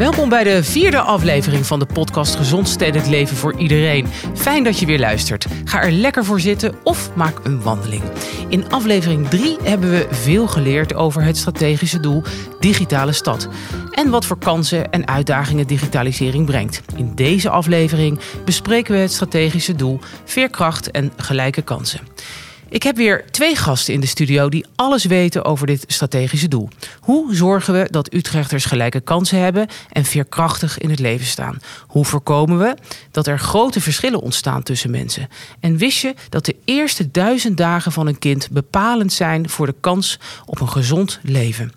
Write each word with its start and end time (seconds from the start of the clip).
Welkom 0.00 0.28
bij 0.28 0.44
de 0.44 0.64
vierde 0.64 1.00
aflevering 1.00 1.66
van 1.66 1.78
de 1.78 1.86
podcast 1.86 2.34
Gezond 2.34 2.68
Stedelijk 2.68 3.06
Leven 3.06 3.36
voor 3.36 3.58
Iedereen. 3.58 4.06
Fijn 4.34 4.64
dat 4.64 4.78
je 4.78 4.86
weer 4.86 4.98
luistert. 4.98 5.46
Ga 5.64 5.82
er 5.82 5.92
lekker 5.92 6.24
voor 6.24 6.40
zitten 6.40 6.74
of 6.84 7.14
maak 7.14 7.44
een 7.44 7.62
wandeling. 7.62 8.02
In 8.48 8.70
aflevering 8.70 9.28
3 9.28 9.56
hebben 9.62 9.90
we 9.90 10.06
veel 10.10 10.46
geleerd 10.46 10.94
over 10.94 11.22
het 11.22 11.36
strategische 11.36 12.00
doel 12.00 12.22
Digitale 12.60 13.12
Stad. 13.12 13.48
En 13.90 14.10
wat 14.10 14.24
voor 14.24 14.38
kansen 14.38 14.90
en 14.90 15.08
uitdagingen 15.08 15.66
digitalisering 15.66 16.46
brengt. 16.46 16.82
In 16.96 17.14
deze 17.14 17.50
aflevering 17.50 18.20
bespreken 18.44 18.94
we 18.94 19.00
het 19.00 19.12
strategische 19.12 19.74
doel 19.74 19.98
Veerkracht 20.24 20.90
en 20.90 21.12
gelijke 21.16 21.62
kansen. 21.62 22.00
Ik 22.70 22.82
heb 22.82 22.96
weer 22.96 23.24
twee 23.30 23.56
gasten 23.56 23.94
in 23.94 24.00
de 24.00 24.06
studio 24.06 24.48
die 24.48 24.66
alles 24.74 25.04
weten 25.04 25.44
over 25.44 25.66
dit 25.66 25.84
strategische 25.86 26.48
doel. 26.48 26.68
Hoe 27.00 27.34
zorgen 27.34 27.74
we 27.74 27.88
dat 27.90 28.14
Utrechters 28.14 28.64
gelijke 28.64 29.00
kansen 29.00 29.38
hebben 29.38 29.68
en 29.92 30.04
veerkrachtig 30.04 30.78
in 30.78 30.90
het 30.90 30.98
leven 30.98 31.26
staan? 31.26 31.58
Hoe 31.86 32.04
voorkomen 32.04 32.58
we 32.58 32.74
dat 33.10 33.26
er 33.26 33.38
grote 33.38 33.80
verschillen 33.80 34.20
ontstaan 34.20 34.62
tussen 34.62 34.90
mensen? 34.90 35.28
En 35.60 35.76
wist 35.76 36.00
je 36.00 36.14
dat 36.28 36.44
de 36.44 36.56
eerste 36.64 37.10
duizend 37.10 37.56
dagen 37.56 37.92
van 37.92 38.06
een 38.06 38.18
kind 38.18 38.50
bepalend 38.50 39.12
zijn 39.12 39.48
voor 39.48 39.66
de 39.66 39.74
kans 39.80 40.18
op 40.46 40.60
een 40.60 40.68
gezond 40.68 41.18
leven? 41.22 41.72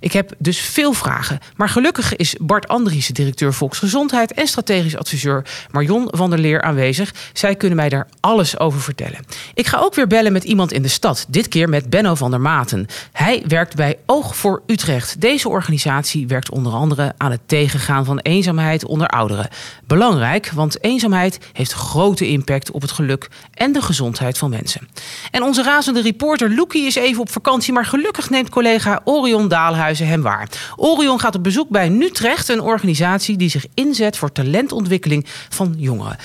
Ik 0.00 0.12
heb 0.12 0.32
dus 0.38 0.58
veel 0.58 0.92
vragen. 0.92 1.38
Maar 1.56 1.68
gelukkig 1.68 2.16
is 2.16 2.34
Bart 2.40 2.68
Andriessen, 2.68 3.14
directeur 3.14 3.54
Volksgezondheid 3.54 4.32
en 4.32 4.46
strategisch 4.46 4.96
adviseur 4.96 5.44
Marion 5.70 6.08
van 6.10 6.30
der 6.30 6.38
Leer 6.38 6.62
aanwezig. 6.62 7.14
Zij 7.32 7.54
kunnen 7.54 7.76
mij 7.76 7.88
daar 7.88 8.08
alles 8.20 8.58
over 8.58 8.80
vertellen. 8.80 9.24
Ik 9.54 9.66
ga 9.66 9.78
ook 9.78 9.94
weer 9.94 10.06
bellen 10.06 10.32
met 10.32 10.44
iemand 10.44 10.72
in 10.72 10.82
de 10.82 10.88
stad. 10.88 11.26
Dit 11.28 11.48
keer 11.48 11.68
met 11.68 11.90
Benno 11.90 12.14
van 12.14 12.30
der 12.30 12.40
Maten. 12.40 12.86
Hij 13.12 13.44
werkt 13.46 13.76
bij 13.76 13.98
Oog 14.06 14.36
voor 14.36 14.62
Utrecht. 14.66 15.20
Deze 15.20 15.48
organisatie 15.48 16.26
werkt 16.26 16.50
onder 16.50 16.72
andere 16.72 17.14
aan 17.16 17.30
het 17.30 17.40
tegengaan 17.46 18.04
van 18.04 18.18
eenzaamheid 18.18 18.84
onder 18.84 19.06
ouderen. 19.06 19.48
Belangrijk, 19.86 20.50
want 20.54 20.84
eenzaamheid 20.84 21.38
heeft 21.52 21.72
grote 21.72 22.28
impact 22.28 22.70
op 22.70 22.82
het 22.82 22.90
geluk 22.90 23.28
en 23.54 23.72
de 23.72 23.82
gezondheid 23.82 24.38
van 24.38 24.50
mensen. 24.50 24.88
En 25.30 25.42
onze 25.42 25.62
razende 25.62 26.00
reporter 26.00 26.54
Loekie 26.54 26.86
is 26.86 26.94
even 26.94 27.20
op 27.20 27.30
vakantie, 27.30 27.72
maar 27.72 27.84
gelukkig 27.84 28.30
neemt 28.30 28.48
collega 28.48 29.00
Orion 29.04 29.48
Daalhuis 29.48 29.87
hem 29.96 30.22
waar. 30.22 30.48
Orion 30.76 31.20
gaat 31.20 31.34
op 31.34 31.42
bezoek 31.42 31.68
bij 31.68 31.88
Nutrecht, 31.88 32.48
een 32.48 32.60
organisatie 32.60 33.36
die 33.36 33.48
zich 33.48 33.66
inzet 33.74 34.16
voor 34.16 34.32
talentontwikkeling 34.32 35.26
van 35.48 35.74
jongeren. 35.76 36.16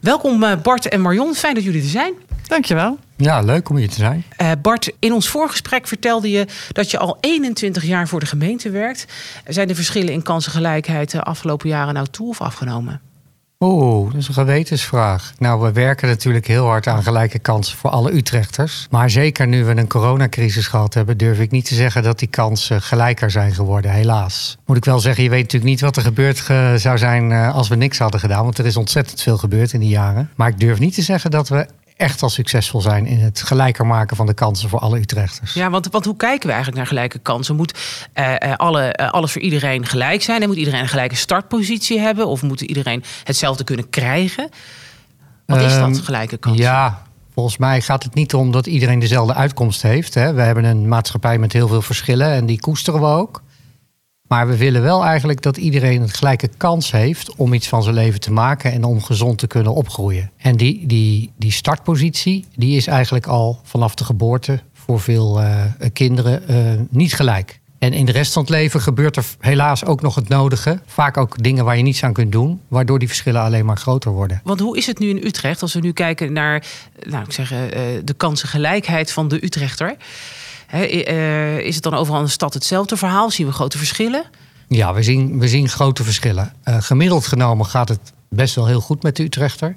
Welkom 0.00 0.42
eh, 0.42 0.56
Bart 0.62 0.88
en 0.88 1.00
Marion, 1.00 1.34
fijn 1.34 1.54
dat 1.54 1.64
jullie 1.64 1.82
er 1.82 1.88
zijn. 1.88 2.12
Dankjewel. 2.46 2.98
Ja, 3.16 3.40
leuk 3.40 3.68
om 3.68 3.76
hier 3.76 3.88
te 3.88 3.94
zijn. 3.94 4.24
Uh, 4.42 4.50
Bart, 4.62 4.92
in 4.98 5.12
ons 5.12 5.28
voorgesprek 5.28 5.86
vertelde 5.86 6.30
je 6.30 6.46
dat 6.72 6.90
je 6.90 6.98
al 6.98 7.16
21 7.20 7.84
jaar 7.84 8.08
voor 8.08 8.20
de 8.20 8.26
gemeente 8.26 8.70
werkt. 8.70 9.06
Zijn 9.46 9.68
de 9.68 9.74
verschillen 9.74 10.12
in 10.12 10.22
kansengelijkheid 10.22 11.10
de 11.10 11.22
afgelopen 11.22 11.68
jaren 11.68 11.94
nou 11.94 12.06
toe 12.10 12.28
of 12.28 12.40
afgenomen? 12.40 13.09
Oeh, 13.64 14.12
dat 14.12 14.20
is 14.20 14.28
een 14.28 14.34
gewetensvraag. 14.34 15.32
Nou, 15.38 15.60
we 15.60 15.72
werken 15.72 16.08
natuurlijk 16.08 16.46
heel 16.46 16.66
hard 16.66 16.86
aan 16.86 17.02
gelijke 17.02 17.38
kansen 17.38 17.78
voor 17.78 17.90
alle 17.90 18.12
Utrechters. 18.12 18.86
Maar 18.90 19.10
zeker 19.10 19.46
nu 19.46 19.64
we 19.64 19.76
een 19.76 19.88
coronacrisis 19.88 20.66
gehad 20.66 20.94
hebben, 20.94 21.16
durf 21.16 21.40
ik 21.40 21.50
niet 21.50 21.64
te 21.64 21.74
zeggen 21.74 22.02
dat 22.02 22.18
die 22.18 22.28
kansen 22.28 22.82
gelijker 22.82 23.30
zijn 23.30 23.52
geworden, 23.52 23.90
helaas. 23.90 24.58
Moet 24.66 24.76
ik 24.76 24.84
wel 24.84 25.00
zeggen, 25.00 25.24
je 25.24 25.30
weet 25.30 25.42
natuurlijk 25.42 25.70
niet 25.70 25.80
wat 25.80 25.96
er 25.96 26.02
gebeurd 26.02 26.36
zou 26.80 26.98
zijn 26.98 27.32
eh, 27.32 27.54
als 27.54 27.68
we 27.68 27.76
niks 27.76 27.98
hadden 27.98 28.20
gedaan. 28.20 28.44
Want 28.44 28.58
er 28.58 28.66
is 28.66 28.76
ontzettend 28.76 29.22
veel 29.22 29.38
gebeurd 29.38 29.72
in 29.72 29.80
die 29.80 29.88
jaren. 29.88 30.30
Maar 30.34 30.48
ik 30.48 30.60
durf 30.60 30.78
niet 30.78 30.94
te 30.94 31.02
zeggen 31.02 31.30
dat 31.30 31.48
we 31.48 31.66
echt 32.00 32.22
al 32.22 32.30
succesvol 32.30 32.80
zijn 32.80 33.06
in 33.06 33.18
het 33.18 33.42
gelijker 33.42 33.86
maken 33.86 34.16
van 34.16 34.26
de 34.26 34.34
kansen 34.34 34.68
voor 34.68 34.78
alle 34.78 34.98
Utrechters. 34.98 35.54
Ja, 35.54 35.70
want, 35.70 35.88
want 35.90 36.04
hoe 36.04 36.16
kijken 36.16 36.46
we 36.46 36.52
eigenlijk 36.52 36.76
naar 36.76 36.86
gelijke 36.86 37.18
kansen? 37.18 37.56
Moet 37.56 37.78
uh, 38.14 38.34
alle, 38.56 38.96
uh, 39.00 39.10
alles 39.10 39.32
voor 39.32 39.42
iedereen 39.42 39.86
gelijk 39.86 40.22
zijn? 40.22 40.42
En 40.42 40.48
moet 40.48 40.56
iedereen 40.56 40.80
een 40.80 40.88
gelijke 40.88 41.16
startpositie 41.16 41.98
hebben? 41.98 42.26
Of 42.26 42.42
moet 42.42 42.60
iedereen 42.60 43.04
hetzelfde 43.24 43.64
kunnen 43.64 43.90
krijgen? 43.90 44.48
Wat 45.46 45.60
is 45.60 45.74
dat, 45.74 45.80
ehm, 45.80 45.94
gelijke 45.94 46.36
kansen? 46.36 46.62
Ja, 46.62 47.02
volgens 47.34 47.56
mij 47.56 47.80
gaat 47.80 48.02
het 48.02 48.14
niet 48.14 48.34
om 48.34 48.50
dat 48.50 48.66
iedereen 48.66 48.98
dezelfde 48.98 49.34
uitkomst 49.34 49.82
heeft. 49.82 50.14
Hè. 50.14 50.32
We 50.32 50.42
hebben 50.42 50.64
een 50.64 50.88
maatschappij 50.88 51.38
met 51.38 51.52
heel 51.52 51.68
veel 51.68 51.82
verschillen 51.82 52.32
en 52.32 52.46
die 52.46 52.60
koesteren 52.60 53.00
we 53.00 53.06
ook. 53.06 53.42
Maar 54.30 54.48
we 54.48 54.56
willen 54.56 54.82
wel 54.82 55.04
eigenlijk 55.04 55.42
dat 55.42 55.56
iedereen 55.56 56.02
een 56.02 56.08
gelijke 56.08 56.48
kans 56.56 56.90
heeft 56.90 57.34
om 57.34 57.52
iets 57.52 57.68
van 57.68 57.82
zijn 57.82 57.94
leven 57.94 58.20
te 58.20 58.32
maken 58.32 58.72
en 58.72 58.84
om 58.84 59.02
gezond 59.02 59.38
te 59.38 59.46
kunnen 59.46 59.74
opgroeien. 59.74 60.30
En 60.36 60.56
die, 60.56 60.86
die, 60.86 61.32
die 61.36 61.52
startpositie, 61.52 62.46
die 62.54 62.76
is 62.76 62.86
eigenlijk 62.86 63.26
al 63.26 63.60
vanaf 63.62 63.94
de 63.94 64.04
geboorte 64.04 64.60
voor 64.72 65.00
veel 65.00 65.40
uh, 65.40 65.64
kinderen 65.92 66.42
uh, 66.50 66.80
niet 66.90 67.14
gelijk. 67.14 67.60
En 67.78 67.92
in 67.92 68.04
de 68.04 68.12
rest 68.12 68.32
van 68.32 68.42
het 68.42 68.50
leven 68.50 68.80
gebeurt 68.80 69.16
er 69.16 69.24
helaas 69.38 69.84
ook 69.84 70.00
nog 70.00 70.14
het 70.14 70.28
nodige. 70.28 70.80
Vaak 70.86 71.16
ook 71.16 71.42
dingen 71.42 71.64
waar 71.64 71.76
je 71.76 71.82
niets 71.82 72.04
aan 72.04 72.12
kunt 72.12 72.32
doen, 72.32 72.60
waardoor 72.68 72.98
die 72.98 73.08
verschillen 73.08 73.42
alleen 73.42 73.64
maar 73.64 73.76
groter 73.76 74.10
worden. 74.10 74.40
Want 74.44 74.60
hoe 74.60 74.76
is 74.76 74.86
het 74.86 74.98
nu 74.98 75.08
in 75.08 75.26
Utrecht 75.26 75.62
als 75.62 75.74
we 75.74 75.80
nu 75.80 75.92
kijken 75.92 76.32
naar 76.32 76.66
nou, 77.02 77.24
ik 77.24 77.32
zeg, 77.32 77.48
de 78.04 78.14
kansengelijkheid 78.16 79.12
van 79.12 79.28
de 79.28 79.44
Utrechter? 79.44 79.96
Eh, 80.70 81.58
is 81.58 81.74
het 81.74 81.84
dan 81.84 81.94
overal 81.94 82.20
in 82.20 82.24
de 82.24 82.30
stad 82.30 82.54
hetzelfde 82.54 82.96
verhaal? 82.96 83.30
Zien 83.30 83.46
we 83.46 83.52
grote 83.52 83.78
verschillen? 83.78 84.24
Ja, 84.68 84.94
we 84.94 85.02
zien, 85.02 85.38
we 85.38 85.48
zien 85.48 85.68
grote 85.68 86.04
verschillen. 86.04 86.52
Uh, 86.64 86.76
gemiddeld 86.80 87.26
genomen 87.26 87.66
gaat 87.66 87.88
het 87.88 88.12
best 88.28 88.54
wel 88.54 88.66
heel 88.66 88.80
goed 88.80 89.02
met 89.02 89.16
de 89.16 89.22
Utrechter. 89.22 89.74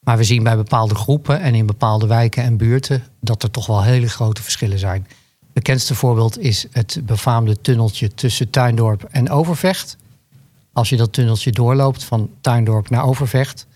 Maar 0.00 0.16
we 0.16 0.24
zien 0.24 0.42
bij 0.42 0.56
bepaalde 0.56 0.94
groepen 0.94 1.40
en 1.40 1.54
in 1.54 1.66
bepaalde 1.66 2.06
wijken 2.06 2.42
en 2.42 2.56
buurten 2.56 3.04
dat 3.20 3.42
er 3.42 3.50
toch 3.50 3.66
wel 3.66 3.82
hele 3.82 4.08
grote 4.08 4.42
verschillen 4.42 4.78
zijn. 4.78 5.06
Het 5.40 5.52
bekendste 5.52 5.94
voorbeeld 5.94 6.38
is 6.38 6.66
het 6.70 7.00
befaamde 7.04 7.60
tunneltje 7.60 8.14
tussen 8.14 8.50
Tuindorp 8.50 9.04
en 9.10 9.30
Overvecht. 9.30 9.96
Als 10.72 10.88
je 10.88 10.96
dat 10.96 11.12
tunneltje 11.12 11.50
doorloopt 11.50 12.04
van 12.04 12.30
Tuindorp 12.40 12.90
naar 12.90 13.04
Overvecht, 13.04 13.66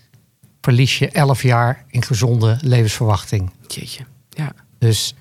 verlies 0.61 0.97
je 0.97 1.09
11 1.09 1.43
jaar 1.43 1.85
in 1.87 2.03
gezonde 2.03 2.57
levensverwachting. 2.61 3.51
Jeetje, 3.67 4.03
ja. 4.29 4.53
Dus 4.79 5.13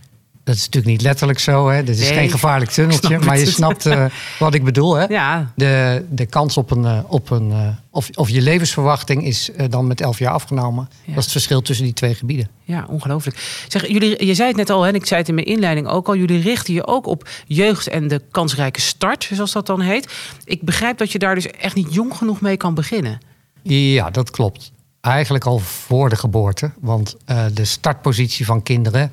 dat 0.45 0.55
is 0.55 0.61
natuurlijk 0.65 0.93
niet 0.93 1.03
letterlijk 1.03 1.39
zo. 1.39 1.69
Hè? 1.69 1.85
Dit 1.85 1.99
is 1.99 2.11
geen 2.11 2.31
gevaarlijk 2.31 2.71
tunneltje. 2.71 3.19
Maar 3.19 3.39
je 3.39 3.47
snapt 3.47 3.87
uh, 3.87 4.05
wat 4.39 4.55
ik 4.55 4.65
bedoel. 4.65 4.95
Hè? 4.95 5.05
Ja. 5.05 5.53
De, 5.57 6.05
de 6.11 6.27
kans 6.27 6.57
op 6.57 6.71
een. 6.71 6.83
Uh, 6.83 6.99
op 7.07 7.31
een 7.31 7.51
uh, 7.51 7.69
of, 7.91 8.09
of 8.15 8.29
je 8.29 8.41
levensverwachting 8.41 9.25
is 9.25 9.51
dan 9.69 9.87
met 9.87 10.01
elf 10.01 10.19
jaar 10.19 10.33
afgenomen. 10.33 10.89
Ja. 10.91 11.07
Dat 11.07 11.17
is 11.17 11.23
het 11.23 11.33
verschil 11.33 11.63
tussen 11.63 11.85
die 11.85 11.95
twee 11.95 12.15
gebieden. 12.15 12.49
Ja, 12.63 12.87
ongelooflijk. 12.89 13.65
Zeg, 13.69 13.89
jullie, 13.89 14.27
je 14.27 14.35
zei 14.35 14.49
het 14.49 14.57
net 14.57 14.71
al, 14.71 14.87
en 14.87 14.95
ik 14.95 15.07
zei 15.07 15.21
het 15.21 15.29
in 15.29 15.35
mijn 15.35 15.47
inleiding 15.47 15.87
ook 15.87 16.09
al. 16.09 16.17
Jullie 16.17 16.41
richten 16.41 16.75
je 16.75 16.87
ook 16.87 17.07
op 17.07 17.29
jeugd 17.47 17.89
en 17.89 18.09
de 18.09 18.23
kansrijke 18.31 18.81
start, 18.81 19.31
zoals 19.33 19.53
dat 19.53 19.67
dan 19.67 19.81
heet. 19.81 20.13
Ik 20.45 20.63
begrijp 20.63 20.99
dat 20.99 21.13
je 21.13 21.19
daar 21.19 21.35
dus 21.35 21.47
echt 21.47 21.75
niet 21.75 21.95
jong 21.95 22.17
genoeg 22.17 22.41
mee 22.41 22.57
kan 22.57 22.75
beginnen. 22.75 23.21
Ja, 23.63 24.11
dat 24.11 24.31
klopt. 24.31 24.73
Eigenlijk 25.01 25.45
al 25.45 25.59
voor 25.59 26.09
de 26.09 26.17
geboorte. 26.17 26.71
Want 26.81 27.17
de 27.53 27.65
startpositie 27.65 28.47
van 28.47 28.63
kinderen 28.63 29.13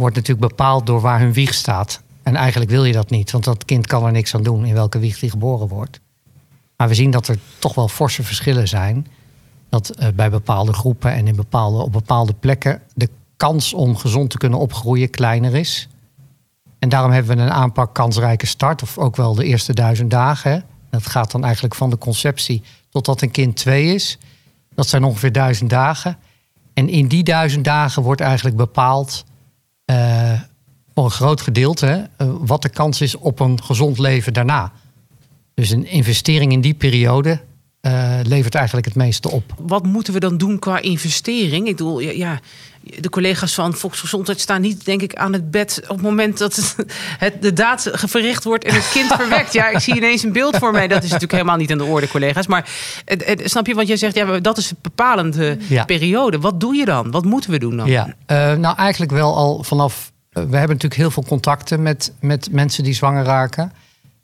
wordt 0.00 0.16
natuurlijk 0.16 0.48
bepaald 0.48 0.86
door 0.86 1.00
waar 1.00 1.20
hun 1.20 1.32
wieg 1.32 1.54
staat. 1.54 2.02
En 2.22 2.36
eigenlijk 2.36 2.70
wil 2.70 2.84
je 2.84 2.92
dat 2.92 3.10
niet, 3.10 3.30
want 3.30 3.44
dat 3.44 3.64
kind 3.64 3.86
kan 3.86 4.06
er 4.06 4.12
niks 4.12 4.34
aan 4.34 4.42
doen 4.42 4.64
in 4.64 4.74
welke 4.74 4.98
wieg 4.98 5.18
die 5.18 5.30
geboren 5.30 5.68
wordt. 5.68 6.00
Maar 6.76 6.88
we 6.88 6.94
zien 6.94 7.10
dat 7.10 7.28
er 7.28 7.38
toch 7.58 7.74
wel 7.74 7.88
forse 7.88 8.22
verschillen 8.22 8.68
zijn. 8.68 9.06
Dat 9.68 9.92
uh, 10.00 10.08
bij 10.14 10.30
bepaalde 10.30 10.72
groepen 10.72 11.12
en 11.12 11.26
in 11.26 11.36
bepaalde, 11.36 11.82
op 11.82 11.92
bepaalde 11.92 12.32
plekken 12.32 12.82
de 12.94 13.08
kans 13.36 13.74
om 13.74 13.96
gezond 13.96 14.30
te 14.30 14.38
kunnen 14.38 14.58
opgroeien 14.58 15.10
kleiner 15.10 15.54
is. 15.54 15.88
En 16.78 16.88
daarom 16.88 17.10
hebben 17.10 17.36
we 17.36 17.42
een 17.42 17.50
aanpak 17.50 17.94
kansrijke 17.94 18.46
start, 18.46 18.82
of 18.82 18.98
ook 18.98 19.16
wel 19.16 19.34
de 19.34 19.44
eerste 19.44 19.74
duizend 19.74 20.10
dagen. 20.10 20.64
Dat 20.90 21.06
gaat 21.06 21.30
dan 21.30 21.44
eigenlijk 21.44 21.74
van 21.74 21.90
de 21.90 21.98
conceptie 21.98 22.62
totdat 22.90 23.22
een 23.22 23.30
kind 23.30 23.56
twee 23.56 23.94
is. 23.94 24.18
Dat 24.74 24.88
zijn 24.88 25.04
ongeveer 25.04 25.32
duizend 25.32 25.70
dagen. 25.70 26.16
En 26.74 26.88
in 26.88 27.08
die 27.08 27.22
duizend 27.22 27.64
dagen 27.64 28.02
wordt 28.02 28.20
eigenlijk 28.20 28.56
bepaald 28.56 29.24
uh, 29.90 30.40
voor 30.94 31.04
een 31.04 31.10
groot 31.10 31.40
gedeelte 31.40 32.08
uh, 32.18 32.28
wat 32.40 32.62
de 32.62 32.68
kans 32.68 33.00
is 33.00 33.16
op 33.16 33.40
een 33.40 33.62
gezond 33.62 33.98
leven 33.98 34.32
daarna. 34.32 34.72
Dus 35.54 35.70
een 35.70 35.86
investering 35.86 36.52
in 36.52 36.60
die 36.60 36.74
periode 36.74 37.40
uh, 37.82 38.20
levert 38.22 38.54
eigenlijk 38.54 38.86
het 38.86 38.96
meeste 38.96 39.30
op. 39.30 39.54
Wat 39.58 39.84
moeten 39.84 40.12
we 40.12 40.20
dan 40.20 40.38
doen 40.38 40.58
qua 40.58 40.80
investering? 40.80 41.66
Ik 41.66 41.76
bedoel, 41.76 42.00
ja, 42.00 42.40
de 42.80 43.10
collega's 43.10 43.54
van 43.54 43.74
Volksgezondheid 43.74 44.40
staan 44.40 44.60
niet, 44.60 44.84
denk 44.84 45.02
ik, 45.02 45.14
aan 45.14 45.32
het 45.32 45.50
bed 45.50 45.80
op 45.82 45.88
het 45.88 46.02
moment 46.02 46.38
dat 46.38 46.56
het, 46.56 46.76
het 47.18 47.42
de 47.42 47.52
daad 47.52 47.90
verricht 47.92 48.44
wordt 48.44 48.64
en 48.64 48.74
het 48.74 48.90
kind 48.92 49.12
verwekt. 49.20 49.52
Ja, 49.52 49.68
ik 49.68 49.78
zie 49.78 49.96
ineens 49.96 50.22
een 50.22 50.32
beeld 50.32 50.56
voor 50.56 50.72
mij. 50.72 50.88
Dat 50.88 50.98
is 50.98 51.10
natuurlijk 51.10 51.32
helemaal 51.32 51.56
niet 51.56 51.70
aan 51.70 51.78
de 51.78 51.84
orde, 51.84 52.08
collega's. 52.08 52.46
Maar 52.46 52.70
het, 53.04 53.26
het, 53.26 53.42
snap 53.44 53.66
je, 53.66 53.74
want 53.74 53.88
jij 53.88 53.96
zegt, 53.96 54.14
ja, 54.14 54.40
dat 54.40 54.58
is 54.58 54.70
een 54.70 54.76
bepalende 54.82 55.58
ja. 55.68 55.84
periode. 55.84 56.38
Wat 56.38 56.60
doe 56.60 56.74
je 56.74 56.84
dan? 56.84 57.10
Wat 57.10 57.24
moeten 57.24 57.50
we 57.50 57.58
doen 57.58 57.76
dan? 57.76 57.86
Ja, 57.86 58.06
uh, 58.06 58.52
nou 58.52 58.76
eigenlijk 58.76 59.12
wel 59.12 59.36
al 59.36 59.62
vanaf. 59.64 60.12
Uh, 60.32 60.34
we 60.34 60.56
hebben 60.56 60.76
natuurlijk 60.76 61.00
heel 61.00 61.10
veel 61.10 61.24
contacten 61.24 61.82
met, 61.82 62.12
met 62.20 62.48
mensen 62.50 62.84
die 62.84 62.94
zwanger 62.94 63.24
raken 63.24 63.72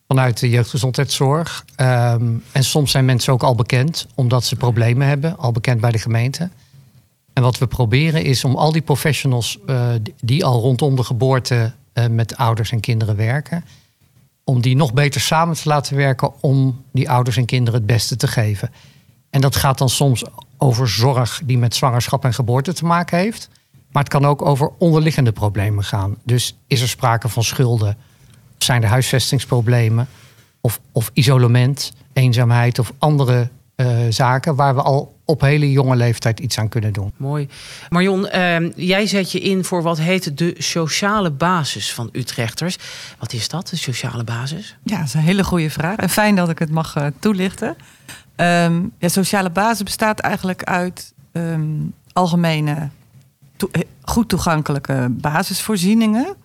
vanuit 0.08 0.40
de 0.40 0.48
jeugdgezondheidszorg. 0.48 1.64
Um, 1.80 2.42
en 2.52 2.64
soms 2.64 2.90
zijn 2.90 3.04
mensen 3.04 3.32
ook 3.32 3.42
al 3.42 3.54
bekend 3.54 4.06
omdat 4.14 4.44
ze 4.44 4.56
problemen 4.56 5.06
hebben, 5.08 5.38
al 5.38 5.52
bekend 5.52 5.80
bij 5.80 5.90
de 5.90 5.98
gemeente. 5.98 6.50
En 7.36 7.42
wat 7.42 7.58
we 7.58 7.66
proberen 7.66 8.24
is 8.24 8.44
om 8.44 8.56
al 8.56 8.72
die 8.72 8.82
professionals 8.82 9.58
uh, 9.66 9.88
die 10.20 10.44
al 10.44 10.60
rondom 10.60 10.96
de 10.96 11.04
geboorte 11.04 11.72
uh, 11.94 12.06
met 12.06 12.36
ouders 12.36 12.72
en 12.72 12.80
kinderen 12.80 13.16
werken, 13.16 13.64
om 14.44 14.60
die 14.60 14.76
nog 14.76 14.92
beter 14.92 15.20
samen 15.20 15.56
te 15.56 15.68
laten 15.68 15.96
werken 15.96 16.42
om 16.42 16.84
die 16.92 17.10
ouders 17.10 17.36
en 17.36 17.44
kinderen 17.44 17.80
het 17.80 17.88
beste 17.88 18.16
te 18.16 18.26
geven. 18.26 18.70
En 19.30 19.40
dat 19.40 19.56
gaat 19.56 19.78
dan 19.78 19.88
soms 19.88 20.24
over 20.56 20.88
zorg 20.88 21.40
die 21.44 21.58
met 21.58 21.74
zwangerschap 21.74 22.24
en 22.24 22.34
geboorte 22.34 22.72
te 22.72 22.84
maken 22.84 23.18
heeft. 23.18 23.48
Maar 23.92 24.02
het 24.02 24.12
kan 24.12 24.26
ook 24.26 24.42
over 24.42 24.70
onderliggende 24.78 25.32
problemen 25.32 25.84
gaan. 25.84 26.16
Dus 26.24 26.56
is 26.66 26.80
er 26.80 26.88
sprake 26.88 27.28
van 27.28 27.44
schulden? 27.44 27.96
Zijn 28.58 28.82
er 28.82 28.88
huisvestingsproblemen? 28.88 30.08
Of, 30.60 30.80
of 30.92 31.10
isolement, 31.12 31.92
eenzaamheid 32.12 32.78
of 32.78 32.92
andere 32.98 33.48
uh, 33.76 33.98
zaken 34.08 34.54
waar 34.54 34.74
we 34.74 34.82
al 34.82 35.15
op 35.26 35.40
hele 35.40 35.72
jonge 35.72 35.96
leeftijd 35.96 36.40
iets 36.40 36.58
aan 36.58 36.68
kunnen 36.68 36.92
doen. 36.92 37.12
Mooi. 37.16 37.48
Marion, 37.88 38.28
uh, 38.34 38.72
jij 38.76 39.06
zet 39.06 39.32
je 39.32 39.40
in 39.40 39.64
voor 39.64 39.82
wat 39.82 39.98
heet 39.98 40.38
de 40.38 40.54
sociale 40.58 41.30
basis 41.30 41.92
van 41.92 42.08
Utrechters. 42.12 42.78
Wat 43.18 43.32
is 43.32 43.48
dat, 43.48 43.68
de 43.68 43.76
sociale 43.76 44.24
basis? 44.24 44.76
Ja, 44.82 44.98
dat 44.98 45.06
is 45.06 45.14
een 45.14 45.20
hele 45.20 45.44
goede 45.44 45.70
vraag. 45.70 45.96
En 45.96 46.08
fijn 46.08 46.34
dat 46.34 46.48
ik 46.48 46.58
het 46.58 46.70
mag 46.70 46.96
uh, 46.96 47.06
toelichten. 47.18 47.76
Um, 48.36 48.92
ja, 48.98 49.08
sociale 49.08 49.50
basis 49.50 49.82
bestaat 49.82 50.18
eigenlijk 50.18 50.64
uit 50.64 51.12
um, 51.32 51.92
algemene, 52.12 52.88
to 53.56 53.68
eh, 53.72 53.82
goed 54.02 54.28
toegankelijke 54.28 55.06
basisvoorzieningen, 55.10 56.36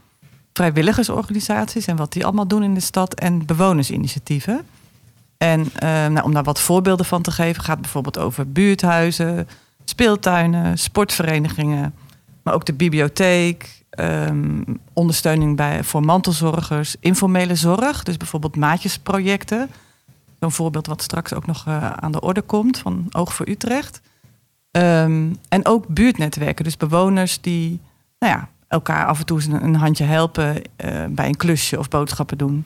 vrijwilligersorganisaties 0.54 1.86
en 1.86 1.96
wat 1.96 2.14
die 2.14 2.26
allemaal 2.26 2.48
doen 2.48 2.64
in 2.64 2.74
de 2.74 2.80
stad 2.80 3.14
en 3.14 3.46
bewonersinitiatieven. 3.46 4.66
En 5.42 5.60
uh, 5.60 5.90
nou, 6.08 6.22
om 6.22 6.34
daar 6.34 6.44
wat 6.44 6.60
voorbeelden 6.60 7.06
van 7.06 7.22
te 7.22 7.32
geven, 7.32 7.64
gaat 7.64 7.82
bijvoorbeeld 7.82 8.18
over 8.18 8.52
buurthuizen, 8.52 9.48
speeltuinen, 9.84 10.78
sportverenigingen, 10.78 11.94
maar 12.44 12.54
ook 12.54 12.66
de 12.66 12.74
bibliotheek, 12.74 13.84
um, 14.00 14.64
ondersteuning 14.94 15.56
bij, 15.56 15.84
voor 15.84 16.04
mantelzorgers, 16.04 16.96
informele 17.00 17.56
zorg, 17.56 18.04
dus 18.04 18.18
bijvoorbeeld 18.18 18.56
maatjesprojecten. 18.56 19.70
Zo'n 20.40 20.52
voorbeeld 20.52 20.88
wat 20.88 21.02
straks 21.02 21.34
ook 21.34 21.46
nog 21.46 21.66
uh, 21.68 21.92
aan 21.92 22.12
de 22.12 22.22
orde 22.22 22.42
komt 22.42 22.78
van 22.78 23.08
Oog 23.12 23.34
voor 23.34 23.48
Utrecht. 23.48 24.02
Um, 24.72 25.38
en 25.50 25.66
ook 25.66 25.88
buurtnetwerken, 25.88 26.64
dus 26.64 26.78
bewoners 26.78 27.42
die 27.42 27.80
nou 28.20 28.34
ja, 28.34 28.50
elkaar 28.68 29.06
af 29.06 29.20
en 29.20 29.26
toe 29.26 29.42
een, 29.50 29.76
handje 29.76 30.04
helpen 30.04 30.56
uh, 30.56 31.06
bij 31.10 31.28
een 31.28 31.38
klusje 31.38 31.80
of 31.80 31.88
boodschappen 31.88 32.38
doen. 32.38 32.66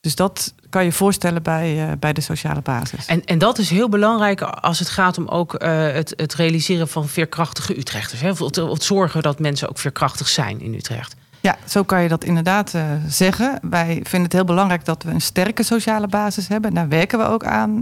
Dus 0.00 0.14
dat 0.14 0.54
kan 0.70 0.84
je 0.84 0.92
voorstellen 0.92 1.42
bij, 1.42 1.88
uh, 1.88 1.92
bij 1.98 2.12
de 2.12 2.20
sociale 2.20 2.60
basis. 2.60 3.06
En, 3.06 3.24
en 3.24 3.38
dat 3.38 3.58
is 3.58 3.70
heel 3.70 3.88
belangrijk 3.88 4.42
als 4.42 4.78
het 4.78 4.88
gaat 4.88 5.18
om 5.18 5.28
ook 5.28 5.62
uh, 5.62 5.92
het, 5.92 6.12
het 6.16 6.34
realiseren 6.34 6.88
van 6.88 7.08
veerkrachtige 7.08 7.78
Utrechters. 7.78 8.20
Hè? 8.20 8.28
Het, 8.28 8.56
het 8.56 8.82
zorgen 8.82 9.22
dat 9.22 9.38
mensen 9.38 9.68
ook 9.68 9.78
veerkrachtig 9.78 10.28
zijn 10.28 10.60
in 10.60 10.74
Utrecht. 10.74 11.16
Ja, 11.40 11.56
zo 11.66 11.82
kan 11.82 12.02
je 12.02 12.08
dat 12.08 12.24
inderdaad 12.24 12.74
uh, 12.74 12.82
zeggen. 13.06 13.58
Wij 13.62 13.94
vinden 13.94 14.22
het 14.22 14.32
heel 14.32 14.44
belangrijk 14.44 14.84
dat 14.84 15.02
we 15.02 15.10
een 15.10 15.20
sterke 15.20 15.62
sociale 15.62 16.06
basis 16.06 16.48
hebben. 16.48 16.74
Daar 16.74 16.88
werken 16.88 17.18
we 17.18 17.24
ook 17.24 17.44
aan 17.44 17.80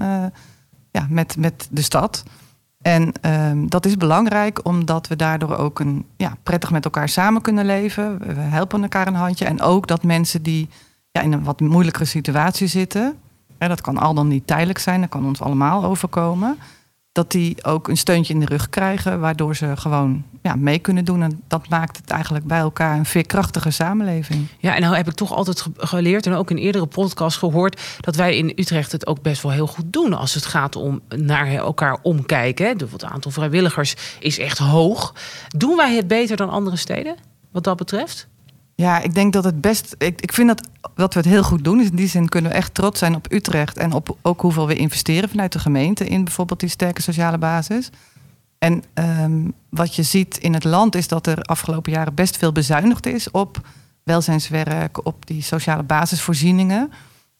ja, 0.90 1.06
met, 1.08 1.36
met 1.36 1.68
de 1.70 1.82
stad. 1.82 2.22
En 2.82 3.12
ehm, 3.20 3.66
dat 3.66 3.86
is 3.86 3.96
belangrijk 3.96 4.66
omdat 4.66 5.08
we 5.08 5.16
daardoor 5.16 5.56
ook 5.56 5.80
een, 5.80 6.06
ja, 6.16 6.36
prettig 6.42 6.70
met 6.70 6.84
elkaar 6.84 7.08
samen 7.08 7.42
kunnen 7.42 7.66
leven. 7.66 8.18
We 8.18 8.40
helpen 8.40 8.82
elkaar 8.82 9.06
een 9.06 9.14
handje. 9.14 9.44
En 9.44 9.60
ook 9.60 9.86
dat 9.86 10.02
mensen 10.02 10.42
die 10.42 10.68
in 11.22 11.32
een 11.32 11.44
wat 11.44 11.60
moeilijkere 11.60 12.04
situatie 12.04 12.66
zitten. 12.66 13.16
Hè, 13.58 13.68
dat 13.68 13.80
kan 13.80 13.98
al 13.98 14.14
dan 14.14 14.28
niet 14.28 14.46
tijdelijk 14.46 14.78
zijn, 14.78 15.00
dat 15.00 15.10
kan 15.10 15.24
ons 15.24 15.40
allemaal 15.40 15.84
overkomen. 15.84 16.58
Dat 17.12 17.30
die 17.30 17.64
ook 17.64 17.88
een 17.88 17.96
steuntje 17.96 18.34
in 18.34 18.40
de 18.40 18.46
rug 18.46 18.68
krijgen, 18.68 19.20
waardoor 19.20 19.56
ze 19.56 19.76
gewoon 19.76 20.24
ja, 20.42 20.54
mee 20.56 20.78
kunnen 20.78 21.04
doen. 21.04 21.22
En 21.22 21.42
dat 21.48 21.68
maakt 21.68 21.96
het 21.96 22.10
eigenlijk 22.10 22.44
bij 22.44 22.58
elkaar 22.58 22.98
een 22.98 23.06
veerkrachtige 23.06 23.70
samenleving. 23.70 24.46
Ja, 24.58 24.74
en 24.74 24.80
nou 24.80 24.96
heb 24.96 25.08
ik 25.08 25.14
toch 25.14 25.32
altijd 25.32 25.66
geleerd 25.76 26.26
en 26.26 26.32
ook 26.32 26.50
in 26.50 26.56
eerdere 26.56 26.86
podcasts 26.86 27.38
gehoord 27.38 27.80
dat 28.00 28.16
wij 28.16 28.36
in 28.36 28.52
Utrecht 28.56 28.92
het 28.92 29.06
ook 29.06 29.22
best 29.22 29.42
wel 29.42 29.52
heel 29.52 29.66
goed 29.66 29.92
doen 29.92 30.14
als 30.14 30.34
het 30.34 30.46
gaat 30.46 30.76
om 30.76 31.00
naar 31.08 31.46
elkaar 31.46 31.98
omkijken. 32.02 32.66
Het 32.66 33.04
aantal 33.04 33.30
vrijwilligers 33.30 33.94
is 34.20 34.38
echt 34.38 34.58
hoog. 34.58 35.14
Doen 35.48 35.76
wij 35.76 35.96
het 35.96 36.06
beter 36.06 36.36
dan 36.36 36.50
andere 36.50 36.76
steden 36.76 37.16
wat 37.50 37.64
dat 37.64 37.76
betreft? 37.76 38.28
Ja, 38.80 39.00
ik 39.00 39.14
denk 39.14 39.32
dat 39.32 39.44
het 39.44 39.60
best. 39.60 39.94
Ik, 39.98 40.20
ik 40.20 40.32
vind 40.32 40.48
dat, 40.48 40.68
dat 40.94 41.14
we 41.14 41.20
het 41.20 41.28
heel 41.28 41.42
goed 41.42 41.64
doen. 41.64 41.78
Dus 41.78 41.90
in 41.90 41.96
die 41.96 42.08
zin 42.08 42.28
kunnen 42.28 42.50
we 42.50 42.56
echt 42.56 42.74
trots 42.74 42.98
zijn 42.98 43.14
op 43.14 43.32
Utrecht. 43.32 43.76
En 43.76 43.92
op 43.92 44.16
ook 44.22 44.40
hoeveel 44.40 44.66
we 44.66 44.74
investeren 44.74 45.28
vanuit 45.28 45.52
de 45.52 45.58
gemeente 45.58 46.06
in 46.06 46.24
bijvoorbeeld 46.24 46.60
die 46.60 46.68
sterke 46.68 47.02
sociale 47.02 47.38
basis. 47.38 47.90
En 48.58 48.84
um, 48.94 49.52
wat 49.68 49.94
je 49.94 50.02
ziet 50.02 50.36
in 50.36 50.54
het 50.54 50.64
land 50.64 50.94
is 50.94 51.08
dat 51.08 51.26
er 51.26 51.42
afgelopen 51.42 51.92
jaren 51.92 52.14
best 52.14 52.36
veel 52.36 52.52
bezuinigd 52.52 53.06
is 53.06 53.30
op 53.30 53.60
welzijnswerk, 54.02 55.06
op 55.06 55.26
die 55.26 55.42
sociale 55.42 55.82
basisvoorzieningen. 55.82 56.92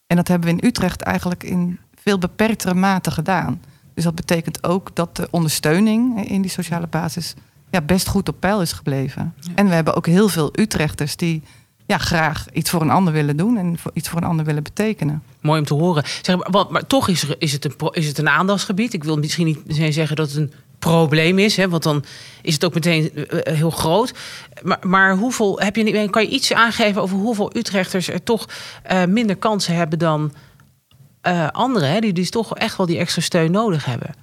En 0.07 0.17
dat 0.17 0.29
hebben 0.29 0.49
we 0.49 0.57
in 0.61 0.69
Utrecht 0.69 1.03
eigenlijk 1.03 1.43
in 1.43 1.79
veel 1.95 2.19
beperktere 2.19 2.75
mate 2.75 3.11
gedaan. 3.11 3.63
Dus 3.95 4.05
dat 4.05 4.15
betekent 4.15 4.65
ook 4.65 4.91
dat 4.95 5.17
de 5.17 5.29
ondersteuning 5.31 6.29
in 6.29 6.43
die 6.43 6.51
sociale 6.51 6.87
basis 6.87 7.35
ja, 7.71 7.81
best 7.81 8.09
goed 8.09 8.29
op 8.29 8.37
peil 8.41 8.61
is 8.61 8.73
gebleven. 8.73 9.35
En 9.55 9.69
we 9.69 9.75
hebben 9.75 9.95
ook 9.95 10.07
heel 10.07 10.29
veel 10.29 10.53
Utrechters 10.53 11.17
die 11.17 11.43
ja, 11.87 11.99
graag 11.99 12.47
iets 12.53 12.71
voor 12.71 12.81
een 12.81 12.91
ander 12.91 13.13
willen 13.13 13.37
doen 13.37 13.57
en 13.57 13.79
iets 13.93 14.09
voor 14.09 14.21
een 14.21 14.29
ander 14.29 14.45
willen 14.45 14.63
betekenen. 14.63 15.23
Mooi 15.41 15.59
om 15.59 15.67
te 15.67 15.75
horen. 15.75 16.03
Zeg, 16.23 16.37
maar, 16.37 16.67
maar 16.71 16.87
toch 16.87 17.09
is, 17.09 17.23
er, 17.23 17.37
is, 17.39 17.53
het 17.53 17.65
een, 17.65 17.75
is 17.91 18.07
het 18.07 18.19
een 18.19 18.29
aandachtsgebied. 18.29 18.93
Ik 18.93 19.05
wil 19.05 19.17
misschien 19.17 19.47
niet 19.47 19.67
meteen 19.67 19.93
zeggen 19.93 20.17
dat 20.17 20.29
het 20.29 20.37
een 20.37 20.53
probleem 20.79 21.39
is, 21.39 21.57
hè, 21.57 21.69
want 21.69 21.83
dan 21.83 22.05
is 22.43 22.55
het 22.55 22.65
ook 22.65 22.75
meteen 22.75 23.11
uh, 23.15 23.25
heel 23.43 23.71
groot. 23.71 24.15
Maar, 24.63 24.79
maar 24.81 25.17
hoeveel 25.17 25.61
heb 25.61 25.77
je, 25.77 26.09
kan 26.11 26.23
je 26.23 26.29
iets 26.29 26.53
aangeven 26.53 27.03
over 27.03 27.17
hoeveel 27.17 27.57
Utrechters 27.57 28.09
er 28.09 28.23
toch 28.23 28.49
uh, 28.91 29.05
minder 29.05 29.37
kansen 29.37 29.75
hebben 29.75 29.99
dan 29.99 30.33
uh, 31.27 31.49
anderen, 31.49 31.91
hè, 31.91 32.01
die 32.01 32.13
dus 32.13 32.31
toch 32.31 32.57
echt 32.57 32.77
wel 32.77 32.87
die 32.87 32.99
extra 32.99 33.23
steun 33.23 33.51
nodig 33.51 33.85
hebben? 33.85 34.15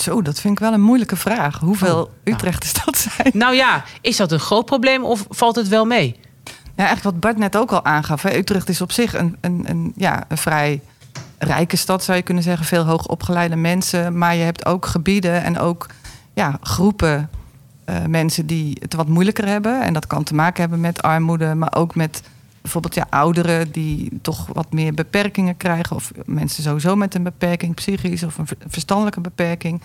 Zo, 0.00 0.22
dat 0.22 0.40
vind 0.40 0.52
ik 0.52 0.58
wel 0.58 0.72
een 0.72 0.80
moeilijke 0.80 1.16
vraag. 1.16 1.58
Hoeveel 1.58 2.02
oh, 2.02 2.10
Utrechters 2.24 2.72
dat 2.84 2.96
zijn? 2.96 3.30
Nou 3.32 3.54
ja, 3.54 3.84
is 4.00 4.16
dat 4.16 4.32
een 4.32 4.40
groot 4.40 4.64
probleem 4.64 5.04
of 5.04 5.26
valt 5.28 5.56
het 5.56 5.68
wel 5.68 5.84
mee? 5.84 6.16
Ja, 6.44 6.86
eigenlijk 6.86 7.02
wat 7.02 7.20
Bart 7.20 7.38
net 7.38 7.56
ook 7.56 7.72
al 7.72 7.84
aangaf. 7.84 8.22
Hè. 8.22 8.36
Utrecht 8.36 8.68
is 8.68 8.80
op 8.80 8.92
zich 8.92 9.14
een, 9.14 9.36
een, 9.40 9.64
een, 9.66 9.92
ja, 9.96 10.24
een 10.28 10.38
vrij 10.38 10.80
rijke 11.38 11.76
stad, 11.76 12.04
zou 12.04 12.16
je 12.16 12.22
kunnen 12.22 12.42
zeggen. 12.42 12.66
Veel 12.66 12.84
hoogopgeleide 12.84 13.56
mensen. 13.56 14.18
Maar 14.18 14.34
je 14.34 14.42
hebt 14.42 14.66
ook 14.66 14.86
gebieden 14.86 15.42
en 15.42 15.58
ook 15.58 15.86
ja, 16.34 16.58
groepen 16.62 17.30
uh, 17.88 17.96
mensen 18.06 18.46
die 18.46 18.76
het 18.80 18.94
wat 18.94 19.08
moeilijker 19.08 19.46
hebben. 19.46 19.82
En 19.82 19.92
dat 19.92 20.06
kan 20.06 20.24
te 20.24 20.34
maken 20.34 20.60
hebben 20.60 20.80
met 20.80 21.02
armoede, 21.02 21.54
maar 21.54 21.74
ook 21.74 21.94
met 21.94 22.22
bijvoorbeeld 22.62 22.94
ja, 22.94 23.06
ouderen 23.10 23.70
die 23.70 24.18
toch 24.22 24.46
wat 24.52 24.72
meer 24.72 24.94
beperkingen 24.94 25.56
krijgen. 25.56 25.96
Of 25.96 26.10
mensen 26.24 26.62
sowieso 26.62 26.96
met 26.96 27.14
een 27.14 27.22
beperking, 27.22 27.74
psychisch 27.74 28.22
of 28.22 28.38
een 28.38 28.46
verstandelijke 28.68 29.20
beperking. 29.20 29.82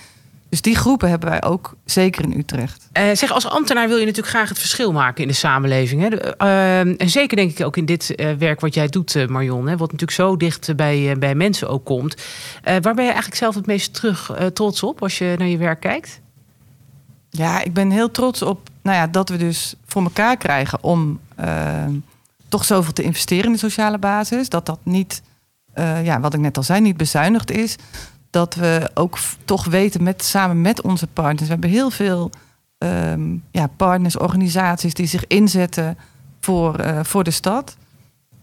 Dus 0.50 0.62
die 0.62 0.76
groepen 0.76 1.10
hebben 1.10 1.30
wij 1.30 1.44
ook 1.44 1.76
zeker 1.86 2.24
in 2.24 2.38
Utrecht. 2.38 2.90
Uh, 2.94 3.04
zeg, 3.14 3.32
als 3.32 3.48
ambtenaar 3.48 3.88
wil 3.88 3.98
je 3.98 4.06
natuurlijk 4.06 4.36
graag 4.36 4.50
het 4.50 4.60
verschil 4.60 4.92
maken 4.92 5.22
in 5.22 5.28
de 5.28 5.34
samenleving. 5.34 6.02
Hè? 6.02 6.42
Uh, 6.44 6.80
en 7.02 7.10
zeker 7.10 7.38
denk 7.38 7.52
ik 7.52 7.66
ook 7.66 7.78
in 7.78 7.86
dit 7.86 8.14
uh, 8.16 8.32
werk 8.32 8.60
wat 8.60 8.74
jij 8.74 8.88
doet, 8.88 9.30
Marion. 9.30 9.68
Hè? 9.68 9.78
Wat 9.78 9.92
natuurlijk 9.92 10.12
zo 10.12 10.38
dicht 10.38 10.76
bij, 10.76 11.16
bij 11.20 11.36
mensen 11.36 11.70
ook 11.70 11.86
komt. 11.86 12.16
waar 12.64 12.82
ben 12.82 12.96
je 12.96 13.02
eigenlijk 13.02 13.36
zelf 13.36 13.56
het 13.56 13.66
meest 13.66 13.94
terug 13.94 14.32
trots 14.54 14.84
op 14.84 15.02
als 15.02 15.18
je 15.18 15.36
naar 15.38 15.48
je 15.48 15.58
werk 15.58 15.80
kijkt? 15.80 16.22
Ja, 17.30 17.64
ik 17.64 17.74
ben 17.74 17.92
heel 17.92 18.12
trots 18.12 18.42
op 18.42 18.70
nou 18.82 18.98
ja, 18.98 19.08
dat 19.08 19.30
we 19.30 19.38
dus 19.38 19.76
voor 19.86 20.04
elkaar 20.04 20.38
krijgen 20.38 20.84
om 20.84 21.20
toch 22.50 22.66
zoveel 22.66 22.94
te 22.94 23.04
investeren 23.04 23.46
in 23.46 23.52
de 23.52 23.58
sociale 23.58 23.98
basis. 23.98 24.50
Dat 24.50 24.66
dat 24.66 24.80
niet, 24.84 25.22
uh, 25.76 26.06
ja, 26.06 26.20
wat 26.20 26.34
ik 26.34 26.40
net 26.40 26.58
al 26.58 26.64
zei, 26.64 26.82
niet 26.82 26.98
bezuinigd 26.98 27.52
is. 27.52 27.76
Dat 28.30 28.56
we 28.56 28.92
ook 28.94 29.18
toch 29.46 29.66
weten, 29.66 30.04
met, 30.04 30.24
samen 30.24 30.62
met 30.62 30.82
onze 30.82 31.08
partners. 31.08 31.42
We 31.42 31.52
hebben 31.52 31.70
heel 31.70 31.90
veel 31.90 32.32
um, 32.78 33.44
ja, 33.52 33.68
partners, 33.68 34.18
organisaties 34.18 34.94
die 34.94 35.08
zich 35.08 35.28
inzetten 35.28 35.98
voor, 36.40 36.86
uh, 36.86 37.00
voor 37.04 37.24
de 37.24 37.32
stad. 37.32 37.78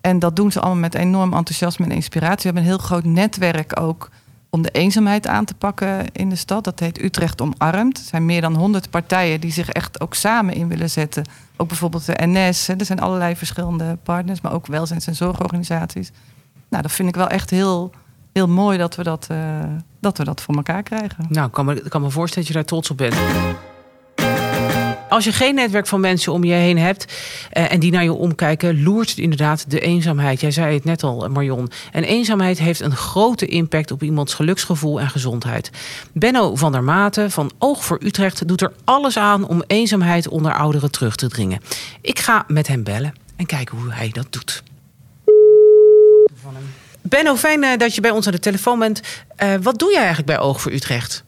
En 0.00 0.18
dat 0.18 0.36
doen 0.36 0.52
ze 0.52 0.60
allemaal 0.60 0.80
met 0.80 0.94
enorm 0.94 1.32
enthousiasme 1.34 1.84
en 1.84 1.90
inspiratie. 1.90 2.36
We 2.36 2.42
hebben 2.42 2.62
een 2.62 2.68
heel 2.68 2.86
groot 2.86 3.04
netwerk 3.04 3.80
ook 3.80 4.10
om 4.54 4.62
de 4.62 4.70
eenzaamheid 4.70 5.26
aan 5.26 5.44
te 5.44 5.54
pakken 5.54 6.12
in 6.12 6.28
de 6.28 6.36
stad. 6.36 6.64
Dat 6.64 6.80
heet 6.80 7.02
Utrecht 7.02 7.40
Omarmd. 7.40 7.98
Er 7.98 8.04
zijn 8.04 8.24
meer 8.24 8.40
dan 8.40 8.54
100 8.54 8.90
partijen 8.90 9.40
die 9.40 9.52
zich 9.52 9.68
echt 9.68 10.00
ook 10.00 10.14
samen 10.14 10.54
in 10.54 10.68
willen 10.68 10.90
zetten. 10.90 11.24
Ook 11.56 11.68
bijvoorbeeld 11.68 12.06
de 12.06 12.26
NS. 12.26 12.68
Er 12.68 12.84
zijn 12.84 13.00
allerlei 13.00 13.36
verschillende 13.36 13.98
partners, 14.02 14.40
maar 14.40 14.52
ook 14.52 14.66
welzijns- 14.66 15.06
en 15.06 15.14
zorgorganisaties. 15.14 16.10
Nou, 16.68 16.82
dat 16.82 16.92
vind 16.92 17.08
ik 17.08 17.14
wel 17.14 17.28
echt 17.28 17.50
heel, 17.50 17.90
heel 18.32 18.48
mooi 18.48 18.78
dat 18.78 18.96
we 18.96 19.02
dat, 19.02 19.28
uh, 19.30 19.38
dat 20.00 20.18
we 20.18 20.24
dat 20.24 20.40
voor 20.40 20.54
elkaar 20.54 20.82
krijgen. 20.82 21.26
Nou, 21.28 21.46
ik 21.46 21.52
kan 21.52 21.80
kan 21.88 22.02
me 22.02 22.10
voorstellen 22.10 22.34
dat 22.34 22.46
je 22.46 22.52
daar 22.52 22.64
trots 22.64 22.90
op 22.90 22.96
bent 22.96 23.14
als 25.12 25.24
je 25.24 25.32
geen 25.32 25.54
netwerk 25.54 25.86
van 25.86 26.00
mensen 26.00 26.32
om 26.32 26.44
je 26.44 26.52
heen 26.52 26.78
hebt 26.78 27.04
uh, 27.52 27.72
en 27.72 27.80
die 27.80 27.90
naar 27.90 28.02
je 28.02 28.12
omkijken, 28.12 28.82
loert 28.82 29.18
inderdaad 29.18 29.70
de 29.70 29.80
eenzaamheid. 29.80 30.40
Jij 30.40 30.50
zei 30.50 30.74
het 30.74 30.84
net 30.84 31.02
al, 31.02 31.28
Marion. 31.28 31.70
En 31.92 32.04
eenzaamheid 32.04 32.58
heeft 32.58 32.80
een 32.80 32.96
grote 32.96 33.46
impact 33.46 33.90
op 33.90 34.02
iemands 34.02 34.34
geluksgevoel 34.34 35.00
en 35.00 35.10
gezondheid. 35.10 35.70
Benno 36.12 36.56
van 36.56 36.72
der 36.72 36.82
Maten 36.82 37.30
van 37.30 37.50
Oog 37.58 37.84
voor 37.84 37.98
Utrecht 38.02 38.48
doet 38.48 38.60
er 38.60 38.72
alles 38.84 39.18
aan 39.18 39.46
om 39.46 39.62
eenzaamheid 39.66 40.28
onder 40.28 40.54
ouderen 40.54 40.90
terug 40.90 41.16
te 41.16 41.28
dringen. 41.28 41.60
Ik 42.00 42.18
ga 42.18 42.44
met 42.46 42.66
hem 42.66 42.82
bellen 42.82 43.14
en 43.36 43.46
kijken 43.46 43.78
hoe 43.78 43.92
hij 43.92 44.08
dat 44.08 44.26
doet. 44.30 44.62
Benno, 47.02 47.36
fijn 47.36 47.64
eh, 47.64 47.78
dat 47.78 47.94
je 47.94 48.00
bij 48.00 48.10
ons 48.10 48.26
aan 48.26 48.32
de 48.32 48.38
telefoon 48.38 48.78
bent. 48.78 49.00
Wat 49.62 49.78
doe 49.78 49.90
jij 49.90 49.98
eigenlijk 49.98 50.26
bij 50.26 50.38
Oog 50.38 50.60
voor 50.60 50.72
Utrecht? 50.72 51.24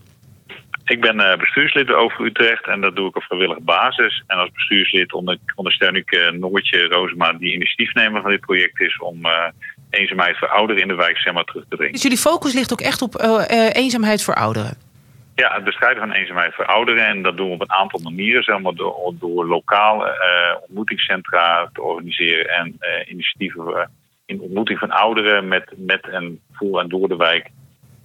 Ik 0.84 1.00
ben 1.00 1.20
uh, 1.20 1.36
bestuurslid 1.36 1.86
bij 1.86 2.10
voor 2.10 2.26
Utrecht 2.26 2.66
en 2.66 2.80
dat 2.80 2.96
doe 2.96 3.08
ik 3.08 3.16
op 3.16 3.22
vrijwillige 3.22 3.60
basis. 3.60 4.22
En 4.26 4.38
als 4.38 4.50
bestuurslid 4.52 5.12
onder, 5.12 5.38
ondersteun 5.54 5.94
ik 5.94 6.12
uh, 6.12 6.30
Noortje 6.30 6.88
Roosma, 6.88 7.32
die 7.32 7.54
initiatiefnemer 7.54 8.22
van 8.22 8.30
dit 8.30 8.40
project 8.40 8.80
is, 8.80 8.98
om 8.98 9.20
eenzaamheid 9.90 10.38
voor 10.38 10.48
ouderen 10.48 10.82
in 10.82 10.88
de 10.88 10.94
wijk 10.94 11.18
zeg 11.18 11.32
maar, 11.32 11.44
terug 11.44 11.64
te 11.68 11.76
dringen. 11.76 11.92
Dus 11.92 12.02
jullie 12.02 12.18
focus 12.18 12.54
ligt 12.54 12.72
ook 12.72 12.80
echt 12.80 13.02
op 13.02 13.14
eenzaamheid 13.72 14.24
voor 14.24 14.34
ouderen? 14.34 14.76
Ja, 15.34 15.54
het 15.54 15.64
bestrijden 15.64 16.02
van 16.02 16.12
eenzaamheid 16.12 16.54
voor 16.54 16.66
ouderen. 16.66 17.06
En 17.06 17.22
dat 17.22 17.36
doen 17.36 17.46
we 17.46 17.54
op 17.54 17.60
een 17.60 17.72
aantal 17.72 18.00
manieren. 18.00 18.42
Zeg 18.42 18.60
maar 18.60 18.74
door, 18.74 19.14
door 19.18 19.46
lokale 19.46 20.06
uh, 20.06 20.62
ontmoetingscentra 20.62 21.70
te 21.72 21.82
organiseren 21.82 22.48
en 22.48 22.76
uh, 22.80 23.10
initiatieven 23.10 23.90
in 24.26 24.40
ontmoeting 24.40 24.78
van 24.78 24.90
ouderen 24.90 25.48
met, 25.48 25.72
met 25.76 26.08
en 26.08 26.40
voor 26.52 26.80
en 26.80 26.88
door 26.88 27.08
de 27.08 27.16
wijk 27.16 27.50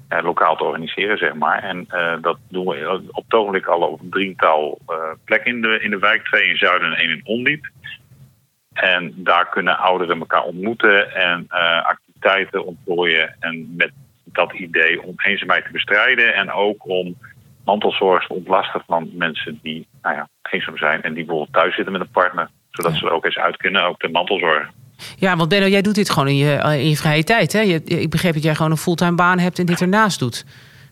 uh, 0.10 0.24
lokaal 0.24 0.56
te 0.56 0.64
organiseren, 0.64 1.18
zeg 1.18 1.34
maar. 1.34 1.64
En 1.64 1.88
dat 2.22 2.38
doen 2.50 2.66
we 2.66 3.10
op 3.12 3.24
het 3.24 3.34
ogenblik 3.34 3.66
al 3.66 3.82
op 3.82 4.02
een 4.02 4.10
drietal 4.10 4.80
plekken 5.26 5.52
in 5.52 5.62
de, 5.62 5.80
in 5.80 5.90
de 5.90 6.00
wijk. 6.00 6.24
Twee 6.24 6.50
in 6.50 6.58
Zuiden 6.58 6.92
en 6.92 6.98
één 6.98 7.10
in 7.10 7.22
Ondiep. 7.24 7.70
En 8.74 9.14
daar 9.16 9.50
kunnen 9.50 9.78
ouderen 9.78 10.20
elkaar 10.20 10.44
ontmoeten 10.44 11.16
en 11.16 11.48
activiteiten 11.84 12.66
ontplooien. 12.66 13.36
En 13.40 13.74
met 13.78 13.92
dat 14.24 14.54
idee 14.54 15.02
om 15.02 15.14
eenzaamheid 15.18 15.66
te 15.66 15.72
bestrijden 15.72 16.34
en 16.36 16.52
ook 16.52 16.88
om 16.88 17.18
mantelzorg 17.66 18.28
te 18.28 18.34
ontlasten 18.34 18.84
van 18.88 19.10
mensen 19.14 19.60
die 19.62 19.88
nou 20.02 20.16
ja, 20.16 20.30
eenzaam 20.50 20.78
zijn 20.78 21.02
en 21.02 21.14
die 21.14 21.26
bijvoorbeeld 21.26 21.54
thuis 21.54 21.76
zitten 21.76 21.94
met 21.94 22.02
een 22.02 22.12
partner, 22.12 22.50
zodat 22.70 22.94
ze 22.94 23.06
er 23.06 23.12
ook 23.12 23.26
eens 23.26 23.38
uit 23.38 23.58
kunnen, 23.58 23.84
ook 23.84 24.00
de 24.00 24.10
mantelzorg. 24.10 24.70
Ja, 25.18 25.36
want 25.36 25.50
Benno, 25.50 25.68
jij 25.68 25.82
doet 25.82 25.96
dit 25.96 26.10
gewoon 26.10 26.28
in 26.28 26.38
je, 26.38 26.62
in 26.64 26.90
je 26.90 26.98
vrije 26.98 27.24
tijd. 27.24 27.54
Hè? 27.54 27.60
Je, 27.60 27.84
ik 27.84 28.10
begreep 28.10 28.34
dat 28.34 28.44
jij 28.44 28.56
gewoon 28.56 28.72
een 28.72 28.78
fulltime 28.78 29.16
baan 29.16 29.40
hebt 29.40 29.60
en 29.60 29.66
dit 29.66 29.82
ernaast 29.82 30.20
doet. 30.20 30.46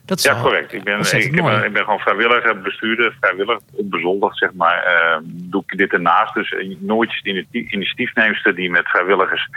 Dat 0.04 0.18
is 0.18 0.24
ja, 0.24 0.40
correct. 0.40 0.72
Ik 0.72 0.84
ben, 0.84 0.98
ik, 0.98 1.32
ben, 1.42 1.64
ik 1.64 1.72
ben 1.72 1.84
gewoon 1.84 1.98
vrijwilliger 1.98 2.60
bestuurder, 2.60 3.16
vrijwillig, 3.20 3.58
onbezoldigd 3.72 4.38
zeg 4.38 4.52
maar. 4.52 4.86
Uh, 4.86 5.18
doe 5.24 5.62
ik 5.66 5.78
dit 5.78 5.92
ernaast. 5.92 6.34
Dus 6.34 6.50
uh, 6.50 6.76
nooit 6.78 7.20
initiatiefneemster 7.52 8.54
die 8.54 8.70
met 8.70 8.88
vrijwilligers 8.88 9.48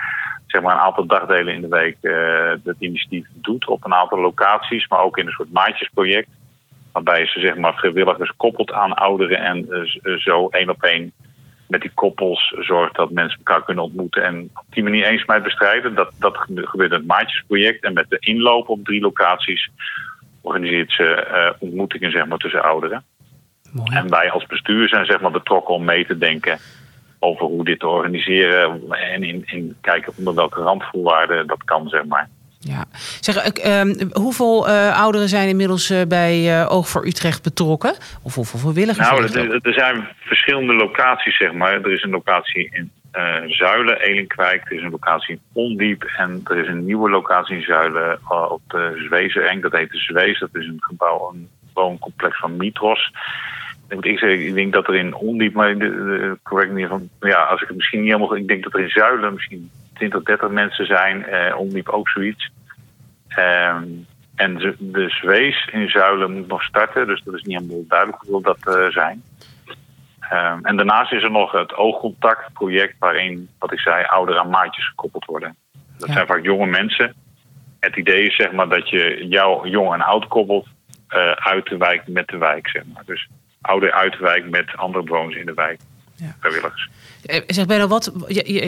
zeg 0.48 0.62
maar, 0.62 0.76
een 0.76 0.82
aantal 0.82 1.06
dagdelen 1.06 1.54
in 1.54 1.62
de 1.62 1.68
week 1.68 1.98
uh, 2.02 2.52
dat 2.64 2.76
initiatief 2.80 3.28
doet 3.34 3.68
op 3.68 3.86
een 3.86 3.94
aantal 3.94 4.20
locaties, 4.20 4.88
maar 4.88 5.00
ook 5.00 5.18
in 5.18 5.26
een 5.26 5.32
soort 5.32 5.52
maatjesproject. 5.52 6.30
Waarbij 6.92 7.28
ze 7.28 7.40
zeg 7.40 7.56
maar, 7.56 7.74
vrijwilligers 7.74 8.34
koppelt 8.38 8.72
aan 8.72 8.94
ouderen 8.94 9.40
en 9.40 9.68
uh, 9.70 10.18
zo 10.18 10.48
één 10.48 10.70
op 10.70 10.84
één 10.84 11.12
met 11.72 11.82
die 11.82 11.92
koppels 11.94 12.54
zorgt 12.60 12.96
dat 12.96 13.12
mensen 13.12 13.38
elkaar 13.38 13.64
kunnen 13.64 13.84
ontmoeten 13.84 14.24
en 14.24 14.50
op 14.54 14.66
die 14.70 14.84
manier 14.84 15.06
eenzaamheid 15.06 15.44
bestrijden. 15.44 15.96
Dat, 15.96 16.12
dat 16.20 16.38
gebeurt 16.38 16.92
in 16.92 16.98
het 16.98 17.08
maatjesproject. 17.08 17.84
En 17.84 17.94
met 17.94 18.10
de 18.10 18.18
inloop 18.20 18.70
op 18.70 18.86
drie 18.86 19.02
locaties 19.02 19.70
organiseert 20.42 20.92
ze 20.92 21.28
uh, 21.32 21.52
ontmoetingen 21.60 22.12
zeg 22.12 22.26
maar, 22.26 22.38
tussen 22.38 22.64
ouderen. 22.64 23.04
Mooi. 23.72 23.96
En 23.96 24.10
wij 24.10 24.32
als 24.32 24.46
bestuur 24.46 24.88
zijn 24.90 25.06
zeg 25.06 25.22
maar, 25.22 25.32
betrokken 25.32 25.74
om 25.74 25.84
mee 25.84 26.06
te 26.06 26.18
denken 26.18 26.60
over 27.20 27.46
hoe 27.46 27.66
dit 27.66 27.80
te 27.80 27.88
organiseren 27.88 28.92
en 28.92 29.24
in, 29.24 29.44
in 29.46 29.76
kijken 29.82 30.14
onder 30.18 30.36
welke 30.36 30.62
randvoorwaarden 30.62 31.48
dat 31.48 31.64
kan, 31.64 31.90
zeg 31.90 32.06
maar. 32.06 32.30
Ja, 32.64 32.86
zeg, 33.20 33.66
uh, 33.66 33.82
hoeveel 34.12 34.70
uh, 34.70 35.02
ouderen 35.02 35.30
zijn 35.30 35.48
inmiddels 35.48 35.92
uh, 35.92 36.02
bij 36.08 36.62
uh, 36.62 36.72
Oog 36.72 36.90
voor 36.90 37.06
Utrecht 37.06 37.44
betrokken? 37.44 37.94
Of 38.24 38.36
hoeveel 38.36 38.60
vrijwilligers? 38.60 39.10
Nou, 39.10 39.24
er, 39.24 39.60
er, 39.62 39.74
zijn 39.74 40.08
verschillende 40.20 40.74
locaties, 40.74 41.38
zeg 41.38 41.54
maar. 41.54 41.74
Er 41.74 41.92
is 41.92 42.04
een 42.04 42.10
locatie 42.10 42.70
in 42.72 42.92
Zuilen, 43.48 44.02
Elinkwijk. 44.02 44.66
Er 44.66 44.78
is 44.78 44.84
een 44.84 44.92
locatie 44.92 45.34
in 45.34 45.42
Ondiep. 45.54 46.04
En 46.04 46.42
er 46.44 46.58
is 46.58 46.68
een 46.68 46.86
nieuwe 46.86 47.10
locatie 47.10 47.56
in 47.56 47.64
Zuilen 47.64 48.20
op 48.50 48.62
de 48.68 49.04
Zwezeneng. 49.08 49.62
Dat 49.62 49.72
heet 49.72 49.92
de 49.92 49.98
Zwees. 49.98 50.40
Dat 50.40 50.56
is 50.56 50.66
een 50.66 50.80
gebouw, 50.80 51.32
een 51.34 51.50
wooncomplex 51.74 52.40
van 52.40 52.58
Mitros 52.58 53.12
moet 53.96 54.06
ik 54.06 54.20
zeggen, 54.20 54.46
ik 54.46 54.54
denk 54.54 54.74
dat 54.74 54.88
er 54.88 54.96
in 54.96 55.16
Ondiep, 55.16 55.54
maar 55.54 55.76
correct 56.44 56.72
niet 56.72 56.88
van, 56.88 57.10
ja, 57.20 57.44
als 57.44 57.62
ik 57.62 57.68
het 57.68 57.78
misschien 57.78 58.02
niet 58.02 58.12
helemaal, 58.12 58.36
ik 58.36 58.48
denk 58.48 58.64
dat 58.64 58.74
er 58.74 58.80
in 58.80 58.90
Zuilen 58.90 59.34
misschien 59.34 59.72
20, 60.10 60.24
30 60.24 60.50
mensen 60.50 60.86
zijn, 60.86 61.26
eh, 61.26 61.58
Ondiep 61.58 61.90
ook 61.90 62.10
zoiets. 62.10 62.52
Um, 63.38 64.06
en 64.36 64.58
de, 64.58 64.76
de 64.80 65.10
Zwees 65.10 65.68
in 65.72 65.90
Zuilen 65.90 66.32
moet 66.32 66.48
nog 66.48 66.64
starten, 66.64 67.08
dus 67.08 67.22
dat 67.24 67.34
is 67.34 67.42
niet 67.42 67.60
helemaal 67.60 67.86
duidelijk 67.88 68.24
hoe 68.28 68.42
dat 68.42 68.58
uh, 68.68 68.90
zijn. 68.90 69.24
Um, 70.34 70.66
en 70.66 70.76
daarnaast 70.76 71.12
is 71.12 71.24
er 71.24 71.32
nog 71.32 71.52
het 71.52 71.74
oogcontactproject 71.74 72.96
waarin, 73.00 73.50
wat 73.60 73.72
ik 73.72 73.80
zei, 73.80 74.06
ouderen 74.06 74.42
aan 74.42 74.50
maatjes 74.50 74.88
gekoppeld 74.88 75.26
worden. 75.26 75.56
Dat 75.98 76.10
zijn 76.10 76.28
vaak 76.28 76.44
jonge 76.44 76.66
mensen. 76.66 77.14
Het 77.80 77.96
idee 77.96 78.28
is 78.28 78.36
zeg 78.36 78.52
maar 78.52 78.70
dat 78.70 78.90
je 78.90 79.28
jou 79.28 79.70
jong 79.70 79.94
en 79.94 80.02
oud 80.02 80.28
koppelt 80.28 80.68
uh, 81.10 81.32
uit 81.32 81.66
de 81.66 81.78
wijk 81.78 82.08
met 82.08 82.28
de 82.28 82.38
wijk. 82.38 82.68
Zeg 82.68 82.84
maar. 82.94 83.04
Dus 83.06 83.28
oude 83.62 83.94
uitwijk 83.94 84.50
met 84.50 84.78
andere 84.78 85.04
bewoners 85.04 85.36
in 85.36 85.46
de 85.46 85.54
wijk. 85.54 85.80
Ja. 86.16 86.36
Vrijwilligers. 86.40 86.90
Eh, 87.26 87.42
zeg 87.48 87.66
Benno, 87.66 87.88
wat, 87.88 88.12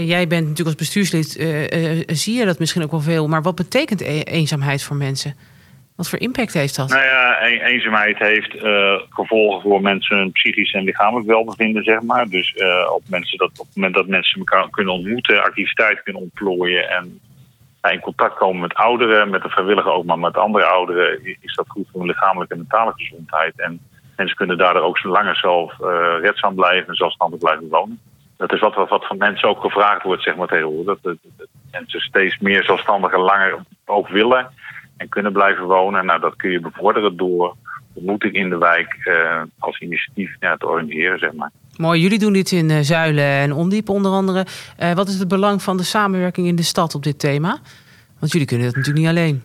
jij 0.06 0.28
bent 0.28 0.42
natuurlijk 0.42 0.68
als 0.68 0.76
bestuurslid, 0.76 1.38
uh, 1.38 1.98
uh, 1.98 2.04
zie 2.08 2.38
je 2.38 2.46
dat 2.46 2.60
misschien 2.60 2.84
ook 2.84 2.92
wel 2.92 3.00
veel, 3.00 3.28
maar 3.28 3.42
wat 3.42 3.56
betekent 3.56 4.02
e-, 4.02 4.22
eenzaamheid 4.22 4.84
voor 4.84 4.96
mensen? 4.96 5.36
Wat 5.96 6.10
voor 6.10 6.20
impact 6.20 6.54
heeft 6.54 6.76
dat? 6.76 6.90
Nou 6.90 7.04
ja, 7.04 7.42
eenzaamheid 7.42 8.18
heeft 8.18 8.52
gevolgen 9.10 9.62
voor 9.62 9.82
mensen 9.82 10.32
psychisch 10.32 10.74
en 10.74 10.84
lichamelijk 10.84 11.28
welbevinden, 11.28 11.84
zeg 11.84 12.02
maar. 12.02 12.30
Dus 12.30 12.56
op, 12.94 13.02
mensen 13.08 13.38
dat, 13.38 13.60
op 13.60 13.66
het 13.66 13.76
moment 13.76 13.94
dat 13.94 14.08
mensen 14.08 14.40
elkaar 14.40 14.70
kunnen 14.70 14.94
ontmoeten, 14.94 15.44
activiteiten 15.44 16.04
kunnen 16.04 16.22
ontplooien 16.22 16.90
en 16.90 17.20
in 17.92 18.00
contact 18.00 18.38
komen 18.38 18.62
met 18.62 18.74
ouderen, 18.74 19.30
met 19.30 19.42
de 19.42 19.50
vrijwilliger 19.50 19.92
ook, 19.92 20.06
maar 20.06 20.20
met 20.20 20.38
andere 20.38 20.66
ouderen, 20.66 21.38
is 21.42 21.56
dat 21.56 21.70
goed 21.70 21.88
voor 21.92 22.00
hun 22.00 22.10
lichamelijke 22.10 22.54
en 22.54 22.60
mentale 22.60 22.94
gezondheid. 22.96 23.54
En 23.60 23.80
Mensen 24.16 24.38
kunnen 24.38 24.58
daardoor 24.58 24.82
ook 24.82 24.98
zo 24.98 25.10
langer 25.10 25.36
zelf 25.36 25.74
redzaam 26.22 26.56
blijven 26.56 26.88
en 26.88 26.96
zelfstandig 26.96 27.40
blijven 27.40 27.70
wonen. 27.70 28.00
Dat 28.44 28.54
is 28.54 28.60
wat, 28.60 28.90
wat 28.90 29.08
van 29.08 29.18
mensen 29.18 29.50
ook 29.50 29.62
gevraagd 29.62 30.04
wordt, 30.04 30.24
zeg 30.24 30.36
maar 30.36 30.48
tegenwoordig. 30.48 30.98
Dat, 31.02 31.16
mensen 31.72 32.00
steeds 32.00 32.38
meer 32.40 32.64
zelfstandig 32.64 33.12
en 33.12 33.20
langer 33.20 33.60
ook 33.86 34.08
willen 34.08 34.50
en 34.98 35.10
kunnen 35.10 35.34
blijven 35.34 35.66
wonen. 35.66 36.06
Nou, 36.06 36.20
dat 36.20 36.36
kun 36.36 36.52
je 36.52 36.60
bevorderen 36.60 37.18
door 37.18 37.56
ontmoeting 37.94 38.34
in 38.34 38.50
de 38.50 38.58
wijk 38.58 38.96
uh, 39.06 39.42
als 39.60 39.80
initiatief 39.80 40.36
ja, 40.40 40.56
te 40.56 40.68
organiseren, 40.68 41.20
zeg 41.20 41.34
maar. 41.34 41.52
Mooi, 41.78 42.02
jullie 42.02 42.20
doen 42.20 42.34
dit 42.34 42.52
in 42.52 42.70
uh, 42.70 42.80
Zuilen 42.80 43.26
en 43.26 43.54
Ondiep 43.54 43.90
onder 43.90 44.12
andere. 44.12 44.46
Uh, 44.80 44.94
wat 44.94 45.08
is 45.08 45.20
het 45.20 45.28
belang 45.28 45.62
van 45.62 45.78
de 45.78 45.84
samenwerking 45.84 46.48
in 46.48 46.56
de 46.56 46.64
stad 46.64 46.96
op 46.96 47.04
dit 47.04 47.20
thema? 47.20 47.58
Want 48.20 48.32
jullie 48.32 48.48
kunnen 48.48 48.66
dat 48.66 48.76
natuurlijk 48.76 49.06
niet 49.06 49.16
alleen. 49.16 49.44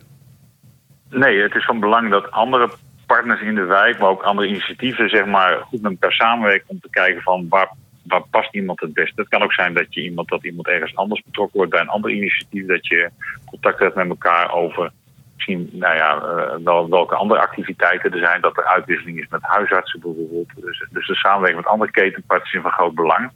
Nee, 1.09 1.41
het 1.41 1.55
is 1.55 1.65
van 1.65 1.79
belang 1.79 2.09
dat 2.09 2.31
andere 2.31 2.69
partners 3.05 3.41
in 3.41 3.55
de 3.55 3.65
wijk, 3.65 3.99
maar 3.99 4.09
ook 4.09 4.21
andere 4.21 4.47
initiatieven, 4.47 5.09
zeg 5.09 5.25
maar, 5.25 5.57
goed 5.67 5.81
met 5.81 5.91
elkaar 5.91 6.11
samenwerken 6.11 6.69
om 6.69 6.79
te 6.79 6.89
kijken 6.89 7.21
van 7.21 7.45
waar, 7.49 7.69
waar 8.09 8.23
past 8.29 8.53
iemand 8.53 8.79
het 8.79 8.93
beste. 8.93 9.21
Het 9.21 9.29
kan 9.29 9.41
ook 9.41 9.53
zijn 9.53 9.73
dat 9.73 9.93
je 9.93 10.01
iemand 10.01 10.27
dat 10.27 10.43
iemand 10.43 10.67
ergens 10.67 10.95
anders 10.95 11.21
betrokken 11.23 11.57
wordt 11.57 11.71
bij 11.71 11.81
een 11.81 11.89
ander 11.89 12.11
initiatief, 12.11 12.65
dat 12.65 12.87
je 12.87 13.09
contact 13.45 13.79
hebt 13.79 13.95
met 13.95 14.09
elkaar 14.09 14.53
over 14.53 14.91
misschien, 15.35 15.79
nou 15.79 15.95
ja, 15.95 16.21
wel, 16.63 16.89
welke 16.89 17.15
andere 17.15 17.39
activiteiten 17.39 18.11
er 18.11 18.19
zijn, 18.19 18.41
dat 18.41 18.57
er 18.57 18.65
uitwisseling 18.65 19.19
is 19.19 19.27
met 19.29 19.41
huisartsen 19.41 19.99
bijvoorbeeld. 19.99 20.47
Dus, 20.55 20.87
dus 20.91 21.07
de 21.07 21.15
samenwerking 21.15 21.61
met 21.61 21.71
andere 21.71 21.91
ketenpartners 21.91 22.53
is 22.53 22.61
van 22.61 22.71
groot 22.71 22.95
belang. 22.95 23.31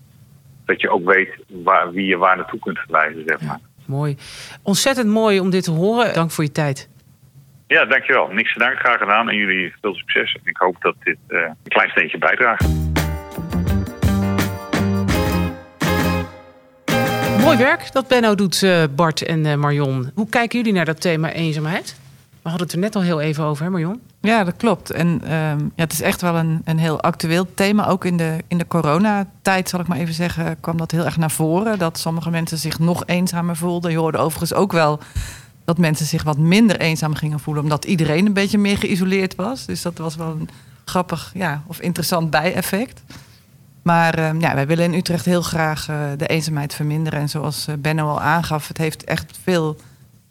Dat 0.65 0.81
je 0.81 0.89
ook 0.89 1.05
weet 1.05 1.29
waar, 1.47 1.91
wie 1.91 2.05
je 2.05 2.17
waar 2.17 2.35
naartoe 2.35 2.59
kunt 2.59 2.79
verwijzen, 2.79 3.23
zeg 3.25 3.41
maar. 3.41 3.59
mooi. 3.85 4.17
Ontzettend 4.63 5.07
mooi 5.07 5.39
om 5.39 5.49
dit 5.49 5.63
te 5.63 5.71
horen. 5.71 6.13
Dank 6.13 6.31
voor 6.31 6.43
je 6.43 6.51
tijd. 6.51 6.89
Ja, 7.67 7.85
dankjewel. 7.85 8.27
Niks 8.27 8.53
te 8.53 8.59
danken, 8.59 8.79
graag 8.79 8.97
gedaan. 8.97 9.29
En 9.29 9.35
jullie 9.35 9.73
veel 9.81 9.95
succes. 9.95 10.37
Ik 10.43 10.57
hoop 10.57 10.75
dat 10.79 10.95
dit 11.03 11.17
uh, 11.27 11.41
een 11.41 11.55
klein 11.63 11.89
steentje 11.89 12.17
bijdraagt. 12.17 12.82
Mooi 17.53 17.65
werk 17.65 17.91
dat 17.91 18.07
Benno 18.07 18.35
doet, 18.35 18.61
uh, 18.61 18.83
Bart 18.95 19.21
en 19.21 19.45
uh, 19.45 19.55
Marion. 19.55 20.11
Hoe 20.13 20.29
kijken 20.29 20.57
jullie 20.57 20.73
naar 20.73 20.85
dat 20.85 21.01
thema 21.01 21.31
eenzaamheid? 21.31 21.95
We 22.41 22.49
hadden 22.49 22.61
het 22.61 22.71
er 22.71 22.81
net 22.81 22.95
al 22.95 23.01
heel 23.01 23.21
even 23.21 23.43
over, 23.43 23.63
hè 23.63 23.69
Marion? 23.69 24.01
Ja, 24.21 24.43
dat 24.43 24.55
klopt. 24.57 24.91
En 24.91 25.07
um, 25.07 25.71
ja, 25.75 25.83
het 25.83 25.93
is 25.93 26.01
echt 26.01 26.21
wel 26.21 26.35
een, 26.35 26.61
een 26.65 26.77
heel 26.77 27.01
actueel 27.01 27.47
thema. 27.53 27.87
Ook 27.87 28.05
in 28.05 28.17
de, 28.17 28.37
in 28.47 28.57
de 28.57 28.67
coronatijd, 28.67 29.69
zal 29.69 29.79
ik 29.79 29.87
maar 29.87 29.97
even 29.97 30.13
zeggen, 30.13 30.57
kwam 30.59 30.77
dat 30.77 30.91
heel 30.91 31.05
erg 31.05 31.17
naar 31.17 31.31
voren. 31.31 31.79
Dat 31.79 31.97
sommige 31.97 32.29
mensen 32.29 32.57
zich 32.57 32.79
nog 32.79 33.03
eenzamer 33.05 33.55
voelden. 33.55 33.91
Je 33.91 33.97
hoorde 33.97 34.17
overigens 34.17 34.53
ook 34.53 34.71
wel 34.71 34.99
dat 35.65 35.77
mensen 35.77 36.05
zich 36.05 36.23
wat 36.23 36.37
minder 36.37 36.79
eenzaam 36.79 37.15
gingen 37.15 37.39
voelen, 37.39 37.63
omdat 37.63 37.85
iedereen 37.85 38.25
een 38.25 38.33
beetje 38.33 38.57
meer 38.57 38.77
geïsoleerd 38.77 39.35
was. 39.35 39.65
Dus 39.65 39.81
dat 39.81 39.97
was 39.97 40.15
wel 40.15 40.27
een 40.27 40.49
grappig 40.85 41.31
ja, 41.33 41.63
of 41.67 41.79
interessant 41.79 42.29
bijeffect. 42.29 43.03
Maar 43.83 44.19
uh, 44.19 44.39
ja, 44.39 44.55
wij 44.55 44.67
willen 44.67 44.85
in 44.85 44.93
Utrecht 44.93 45.25
heel 45.25 45.41
graag 45.41 45.89
uh, 45.89 45.97
de 46.17 46.27
eenzaamheid 46.27 46.73
verminderen. 46.73 47.19
En 47.19 47.29
zoals 47.29 47.67
uh, 47.67 47.75
Benno 47.79 48.07
al 48.07 48.21
aangaf, 48.21 48.67
het 48.67 48.77
heeft 48.77 49.03
echt 49.03 49.37
veel 49.43 49.77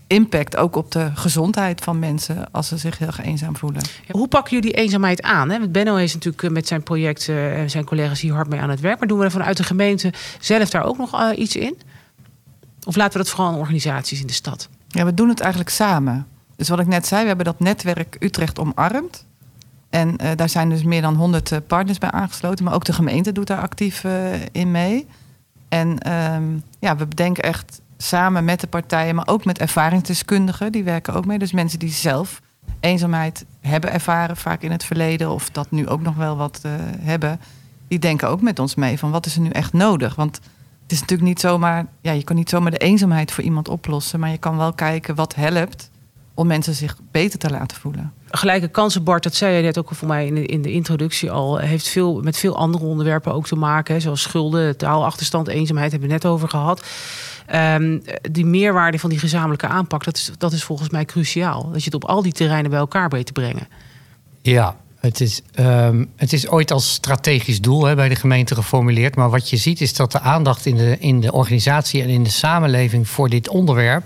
impact 0.07 0.57
ook 0.57 0.77
op 0.77 0.91
de 0.91 1.11
gezondheid 1.15 1.81
van 1.81 1.99
mensen 1.99 2.51
als 2.51 2.69
ze 2.69 2.77
zich 2.77 2.99
heel 2.99 3.09
eenzaam 3.23 3.57
voelen. 3.57 3.83
Hoe 4.11 4.29
pakken 4.29 4.55
jullie 4.55 4.73
eenzaamheid 4.73 5.23
aan? 5.23 5.51
Hè? 5.51 5.59
Want 5.59 5.73
Benno 5.73 5.97
is 5.97 6.15
natuurlijk 6.15 6.53
met 6.53 6.67
zijn 6.67 6.83
project 6.83 7.29
en 7.29 7.71
zijn 7.71 7.85
collega's 7.85 8.21
hier 8.21 8.35
hard 8.35 8.49
mee 8.49 8.61
aan 8.61 8.71
het 8.71 8.81
werk. 8.81 8.99
Maar 8.99 9.09
doen 9.09 9.19
we 9.19 9.25
er 9.25 9.31
vanuit 9.31 9.57
de 9.57 9.65
gemeente 9.65 10.13
zelf 10.41 10.71
daar 10.71 10.85
ook 10.85 10.99
nog 10.99 11.33
iets 11.33 11.57
in? 11.57 11.79
Of 12.85 12.97
laten 12.97 13.13
we 13.13 13.19
dat 13.19 13.29
vooral 13.29 13.53
aan 13.53 13.59
organisaties 13.59 14.21
in 14.21 14.27
de 14.27 14.33
stad? 14.33 14.69
Ja, 14.89 15.05
we 15.05 15.15
doen 15.15 15.29
het 15.29 15.41
eigenlijk 15.41 15.71
samen. 15.71 16.27
Dus 16.57 16.69
wat 16.69 16.81
ik 16.81 16.87
net 16.87 17.07
zei, 17.07 17.21
we 17.21 17.29
hebben 17.29 17.47
dat 17.47 17.61
netwerk 17.61 18.17
Utrecht 18.21 18.59
omarmd. 18.59 19.25
En 19.93 20.17
uh, 20.23 20.31
daar 20.37 20.49
zijn 20.49 20.69
dus 20.69 20.83
meer 20.83 21.03
dan 21.03 21.15
100 21.15 21.67
partners 21.67 21.99
bij 21.99 22.11
aangesloten. 22.11 22.65
Maar 22.65 22.75
ook 22.75 22.85
de 22.85 22.93
gemeente 22.93 23.33
doet 23.33 23.47
daar 23.47 23.61
actief 23.61 24.05
uh, 24.05 24.33
in 24.53 24.71
mee. 24.71 25.07
En 25.69 26.13
um, 26.13 26.63
ja, 26.79 26.97
we 26.97 27.07
bedenken 27.07 27.43
echt 27.43 27.81
samen 27.97 28.45
met 28.45 28.61
de 28.61 28.67
partijen, 28.67 29.15
maar 29.15 29.29
ook 29.29 29.45
met 29.45 29.59
ervaringsdeskundigen. 29.59 30.73
Die 30.73 30.85
werken 30.85 31.15
ook 31.15 31.27
mee. 31.27 31.39
Dus 31.39 31.53
mensen 31.53 31.79
die 31.79 31.91
zelf 31.91 32.41
eenzaamheid 32.81 33.45
hebben 33.61 33.93
ervaren, 33.93 34.37
vaak 34.37 34.63
in 34.63 34.71
het 34.71 34.85
verleden, 34.85 35.31
of 35.31 35.51
dat 35.51 35.71
nu 35.71 35.89
ook 35.89 36.03
nog 36.03 36.17
wel 36.17 36.37
wat 36.37 36.61
hebben. 36.99 37.41
Die 37.89 37.99
denken 37.99 38.29
ook 38.29 38.41
met 38.41 38.59
ons 38.59 38.75
mee 38.75 38.99
van 38.99 39.11
wat 39.11 39.27
is 39.27 39.35
er 39.35 39.41
nu 39.41 39.51
echt 39.51 39.73
nodig? 39.73 40.15
Want 40.15 40.41
het 40.83 40.93
is 40.93 41.01
natuurlijk 41.01 41.29
niet 41.29 41.41
zomaar, 41.41 41.87
ja, 42.01 42.13
je 42.13 42.25
kan 42.25 42.37
niet 42.37 42.49
zomaar 42.49 42.71
de 42.71 42.79
eenzaamheid 42.79 43.33
voor 43.33 43.45
iemand 43.45 43.69
oplossen, 43.69 44.21
maar 44.21 44.31
je 44.31 44.39
kan 44.39 44.57
wel 44.57 44.73
kijken 44.73 45.15
wat 45.15 45.35
helpt 45.35 45.91
om 46.35 46.47
mensen 46.47 46.75
zich 46.75 46.97
beter 47.11 47.39
te 47.39 47.51
laten 47.51 47.77
voelen. 47.77 48.13
Gelijke 48.31 48.69
kansen, 48.69 49.05
Bart, 49.05 49.23
dat 49.23 49.35
zei 49.35 49.57
je 49.57 49.63
net 49.63 49.79
ook 49.79 49.95
voor 49.95 50.09
mij 50.09 50.27
in 50.27 50.35
de, 50.35 50.47
in 50.47 50.63
de 50.63 50.73
introductie 50.73 51.31
al, 51.31 51.59
heeft 51.59 51.89
veel, 51.89 52.21
met 52.21 52.37
veel 52.37 52.57
andere 52.57 52.85
onderwerpen 52.85 53.35
ook 53.35 53.47
te 53.47 53.57
maken. 53.57 53.95
Hè, 53.95 54.01
zoals 54.01 54.23
schulden, 54.23 54.77
taalachterstand, 54.77 55.49
eenzaamheid 55.49 55.91
hebben 55.91 56.09
we 56.09 56.15
net 56.15 56.27
over 56.27 56.49
gehad. 56.49 56.83
Um, 57.55 58.03
die 58.31 58.47
meerwaarde 58.47 58.99
van 58.99 59.11
die 59.11 59.19
gezamenlijke 59.19 59.67
aanpak, 59.67 60.05
dat 60.05 60.17
is, 60.17 60.31
dat 60.39 60.53
is 60.53 60.65
volgens 60.65 60.91
mij 60.91 61.05
cruciaal. 61.05 61.71
Dat 61.71 61.79
je 61.79 61.85
het 61.85 61.95
op 61.95 62.05
al 62.05 62.23
die 62.23 62.33
terreinen 62.33 62.71
bij 62.71 62.81
elkaar 62.81 63.09
weet 63.09 63.27
te 63.27 63.33
brengen. 63.33 63.69
Ja, 64.43 64.77
het 65.01 65.21
is, 65.21 65.43
um, 65.59 66.11
het 66.17 66.33
is 66.33 66.49
ooit 66.49 66.71
als 66.71 66.93
strategisch 66.93 67.61
doel 67.61 67.85
hè, 67.85 67.95
bij 67.95 68.09
de 68.09 68.17
gemeente 68.17 68.55
geformuleerd. 68.55 69.17
Maar 69.17 69.31
wat 69.31 69.51
je 69.51 69.57
ziet 69.57 69.81
is 69.81 69.95
dat 69.95 70.13
de 70.13 70.21
aandacht 70.21 70.67
in 70.67 70.77
de, 70.77 70.97
in 70.99 71.21
de 71.21 71.33
organisatie 71.33 72.03
en 72.03 72.09
in 72.09 72.23
de 72.23 72.31
samenleving 72.31 73.09
voor 73.09 73.29
dit 73.29 73.49
onderwerp 73.49 74.05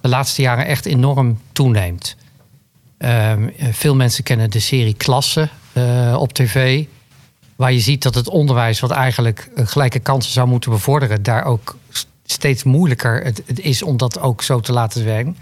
de 0.00 0.08
laatste 0.08 0.42
jaren 0.42 0.66
echt 0.66 0.86
enorm 0.86 1.38
toeneemt. 1.52 2.16
Um, 2.98 3.52
veel 3.70 3.94
mensen 3.94 4.24
kennen 4.24 4.50
de 4.50 4.60
serie 4.60 4.94
Klassen 4.94 5.50
uh, 5.72 6.16
op 6.18 6.32
tv. 6.32 6.84
Waar 7.56 7.72
je 7.72 7.80
ziet 7.80 8.02
dat 8.02 8.14
het 8.14 8.28
onderwijs, 8.28 8.80
wat 8.80 8.90
eigenlijk 8.90 9.50
gelijke 9.54 9.98
kansen 9.98 10.32
zou 10.32 10.48
moeten 10.48 10.70
bevorderen, 10.70 11.22
daar 11.22 11.44
ook 11.44 11.76
steeds 12.24 12.62
moeilijker 12.62 13.24
het, 13.24 13.42
is 13.60 13.82
om 13.82 13.96
dat 13.96 14.20
ook 14.20 14.42
zo 14.42 14.60
te 14.60 14.72
laten 14.72 15.04
werken. 15.04 15.36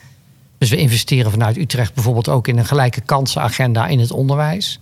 Dus 0.58 0.70
we 0.70 0.76
investeren 0.76 1.30
vanuit 1.30 1.56
Utrecht 1.56 1.94
bijvoorbeeld 1.94 2.28
ook 2.28 2.48
in 2.48 2.58
een 2.58 2.66
gelijke 2.66 3.00
kansenagenda 3.00 3.86
in 3.86 3.98
het 3.98 4.10
onderwijs. 4.10 4.80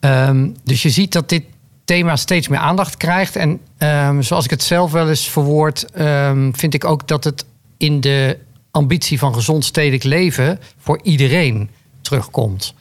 Um, 0.00 0.56
dus 0.64 0.82
je 0.82 0.90
ziet 0.90 1.12
dat 1.12 1.28
dit 1.28 1.44
thema 1.84 2.16
steeds 2.16 2.48
meer 2.48 2.58
aandacht 2.58 2.96
krijgt. 2.96 3.36
En 3.36 3.60
um, 3.78 4.22
zoals 4.22 4.44
ik 4.44 4.50
het 4.50 4.62
zelf 4.62 4.92
wel 4.92 5.08
eens 5.08 5.28
verwoord, 5.28 5.86
vind 6.52 6.74
ik 6.74 6.84
ook 6.84 7.08
dat 7.08 7.24
het 7.24 7.44
in 7.84 8.00
de 8.00 8.38
ambitie 8.70 9.18
van 9.18 9.34
gezond 9.34 9.64
stedelijk 9.64 10.04
leven 10.04 10.60
voor 10.78 11.00
iedereen 11.02 11.70
terugkomt. 12.00 12.74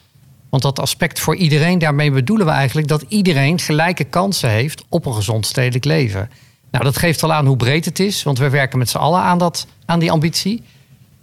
Want 0.49 0.63
dat 0.63 0.79
aspect 0.79 1.19
voor 1.19 1.35
iedereen, 1.35 1.79
daarmee 1.79 2.11
bedoelen 2.11 2.45
we 2.45 2.51
eigenlijk 2.51 2.87
dat 2.87 3.05
iedereen 3.07 3.59
gelijke 3.59 4.03
kansen 4.03 4.49
heeft 4.49 4.83
op 4.89 5.05
een 5.05 5.13
gezond 5.13 5.45
stedelijk 5.45 5.85
leven. 5.85 6.29
Nou, 6.71 6.83
dat 6.83 6.97
geeft 6.97 7.23
al 7.23 7.33
aan 7.33 7.45
hoe 7.45 7.57
breed 7.57 7.85
het 7.85 7.99
is, 7.99 8.23
want 8.23 8.37
we 8.37 8.49
werken 8.49 8.77
met 8.77 8.89
z'n 8.89 8.97
allen 8.97 9.21
aan, 9.21 9.37
dat, 9.37 9.67
aan 9.85 9.99
die 9.99 10.11
ambitie. 10.11 10.63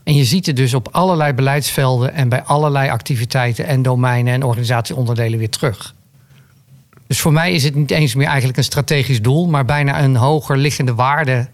En 0.04 0.14
je 0.14 0.24
ziet 0.24 0.46
het 0.46 0.56
dus 0.56 0.74
op 0.74 0.88
allerlei 0.90 1.32
beleidsvelden 1.32 2.14
en 2.14 2.28
bij 2.28 2.42
allerlei 2.42 2.90
activiteiten 2.90 3.66
en 3.66 3.82
domeinen 3.82 4.32
en 4.32 4.42
organisatieonderdelen 4.42 5.38
weer 5.38 5.50
terug. 5.50 5.94
Dus 7.06 7.20
voor 7.20 7.32
mij 7.32 7.52
is 7.52 7.64
het 7.64 7.74
niet 7.74 7.90
eens 7.90 8.14
meer 8.14 8.26
eigenlijk 8.26 8.58
een 8.58 8.64
strategisch 8.64 9.22
doel, 9.22 9.46
maar 9.46 9.64
bijna 9.64 10.02
een 10.02 10.16
hoger 10.16 10.56
liggende 10.56 10.94
waarde 10.94 11.48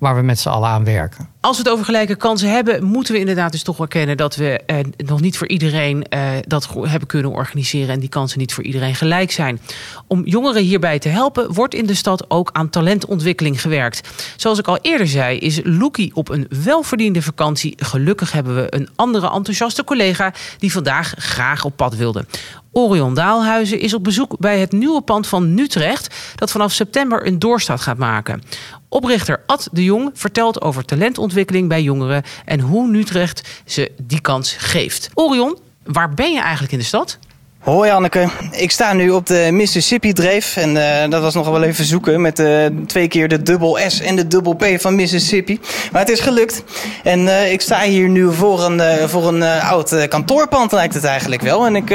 waar 0.00 0.16
we 0.16 0.22
met 0.22 0.38
z'n 0.38 0.48
allen 0.48 0.68
aan 0.68 0.84
werken. 0.84 1.28
Als 1.40 1.56
we 1.56 1.62
het 1.62 1.72
over 1.72 1.84
gelijke 1.84 2.16
kansen 2.16 2.50
hebben, 2.50 2.84
moeten 2.84 3.12
we 3.14 3.20
inderdaad 3.20 3.52
dus 3.52 3.62
toch 3.62 3.80
erkennen 3.80 4.16
dat 4.16 4.36
we 4.36 4.60
eh, 4.66 4.78
nog 4.96 5.20
niet 5.20 5.38
voor 5.38 5.48
iedereen 5.48 6.08
eh, 6.08 6.30
dat 6.46 6.68
hebben 6.80 7.08
kunnen 7.08 7.30
organiseren 7.30 7.94
en 7.94 8.00
die 8.00 8.08
kansen 8.08 8.38
niet 8.38 8.52
voor 8.52 8.64
iedereen 8.64 8.94
gelijk 8.94 9.30
zijn. 9.30 9.60
Om 10.06 10.24
jongeren 10.24 10.62
hierbij 10.62 10.98
te 10.98 11.08
helpen, 11.08 11.52
wordt 11.54 11.74
in 11.74 11.86
de 11.86 11.94
stad 11.94 12.30
ook 12.30 12.50
aan 12.52 12.70
talentontwikkeling 12.70 13.60
gewerkt. 13.60 14.08
Zoals 14.36 14.58
ik 14.58 14.68
al 14.68 14.78
eerder 14.80 15.06
zei, 15.06 15.38
is 15.38 15.60
Loekie 15.64 16.14
op 16.14 16.28
een 16.28 16.46
welverdiende 16.64 17.22
vakantie. 17.22 17.74
Gelukkig 17.76 18.32
hebben 18.32 18.54
we 18.54 18.74
een 18.74 18.88
andere 18.96 19.30
enthousiaste 19.30 19.84
collega 19.84 20.32
die 20.58 20.72
vandaag 20.72 21.14
graag 21.16 21.64
op 21.64 21.76
pad 21.76 21.96
wilde. 21.96 22.24
Orion 22.72 23.14
Daalhuizen 23.14 23.80
is 23.80 23.94
op 23.94 24.04
bezoek 24.04 24.38
bij 24.38 24.60
het 24.60 24.72
nieuwe 24.72 25.00
pand 25.00 25.26
van 25.26 25.54
Nutrecht, 25.54 26.14
dat 26.34 26.50
vanaf 26.50 26.72
september 26.72 27.26
een 27.26 27.38
doorstart 27.38 27.80
gaat 27.80 27.98
maken. 27.98 28.42
Oprichter 28.88 29.42
Ad 29.46 29.68
de 29.72 29.84
Jong 29.84 30.10
vertelt 30.14 30.60
over 30.60 30.84
talentontwikkeling 30.84 31.29
bij 31.68 31.82
jongeren 31.82 32.22
en 32.44 32.60
hoe 32.60 32.88
Nutrecht 32.88 33.62
ze 33.64 33.92
die 34.02 34.20
kans 34.20 34.54
geeft. 34.58 35.10
Orion, 35.14 35.58
waar 35.84 36.14
ben 36.14 36.32
je 36.32 36.40
eigenlijk 36.40 36.72
in 36.72 36.78
de 36.78 36.84
stad? 36.84 37.18
Hoi 37.60 37.90
Anneke, 37.90 38.28
ik 38.50 38.70
sta 38.70 38.92
nu 38.92 39.10
op 39.10 39.26
de 39.26 39.48
Mississippi-dreef 39.52 40.56
en 40.56 40.76
uh, 40.76 41.08
dat 41.08 41.22
was 41.22 41.34
nog 41.34 41.48
wel 41.48 41.62
even 41.62 41.84
zoeken 41.84 42.20
met 42.20 42.38
uh, 42.38 42.66
twee 42.86 43.08
keer 43.08 43.28
de 43.28 43.42
dubbel 43.42 43.78
S 43.86 44.00
en 44.00 44.16
de 44.16 44.26
dubbel 44.26 44.54
P 44.54 44.64
van 44.76 44.94
Mississippi. 44.94 45.60
Maar 45.92 46.00
het 46.00 46.10
is 46.10 46.20
gelukt 46.20 46.62
en 47.02 47.20
uh, 47.20 47.52
ik 47.52 47.60
sta 47.60 47.82
hier 47.82 48.08
nu 48.08 48.32
voor 48.32 48.64
een, 48.64 49.08
voor 49.08 49.28
een 49.28 49.42
oud 49.42 50.08
kantoorpand 50.08 50.72
lijkt 50.72 50.94
het 50.94 51.04
eigenlijk 51.04 51.42
wel. 51.42 51.66
En 51.66 51.76
ik, 51.76 51.88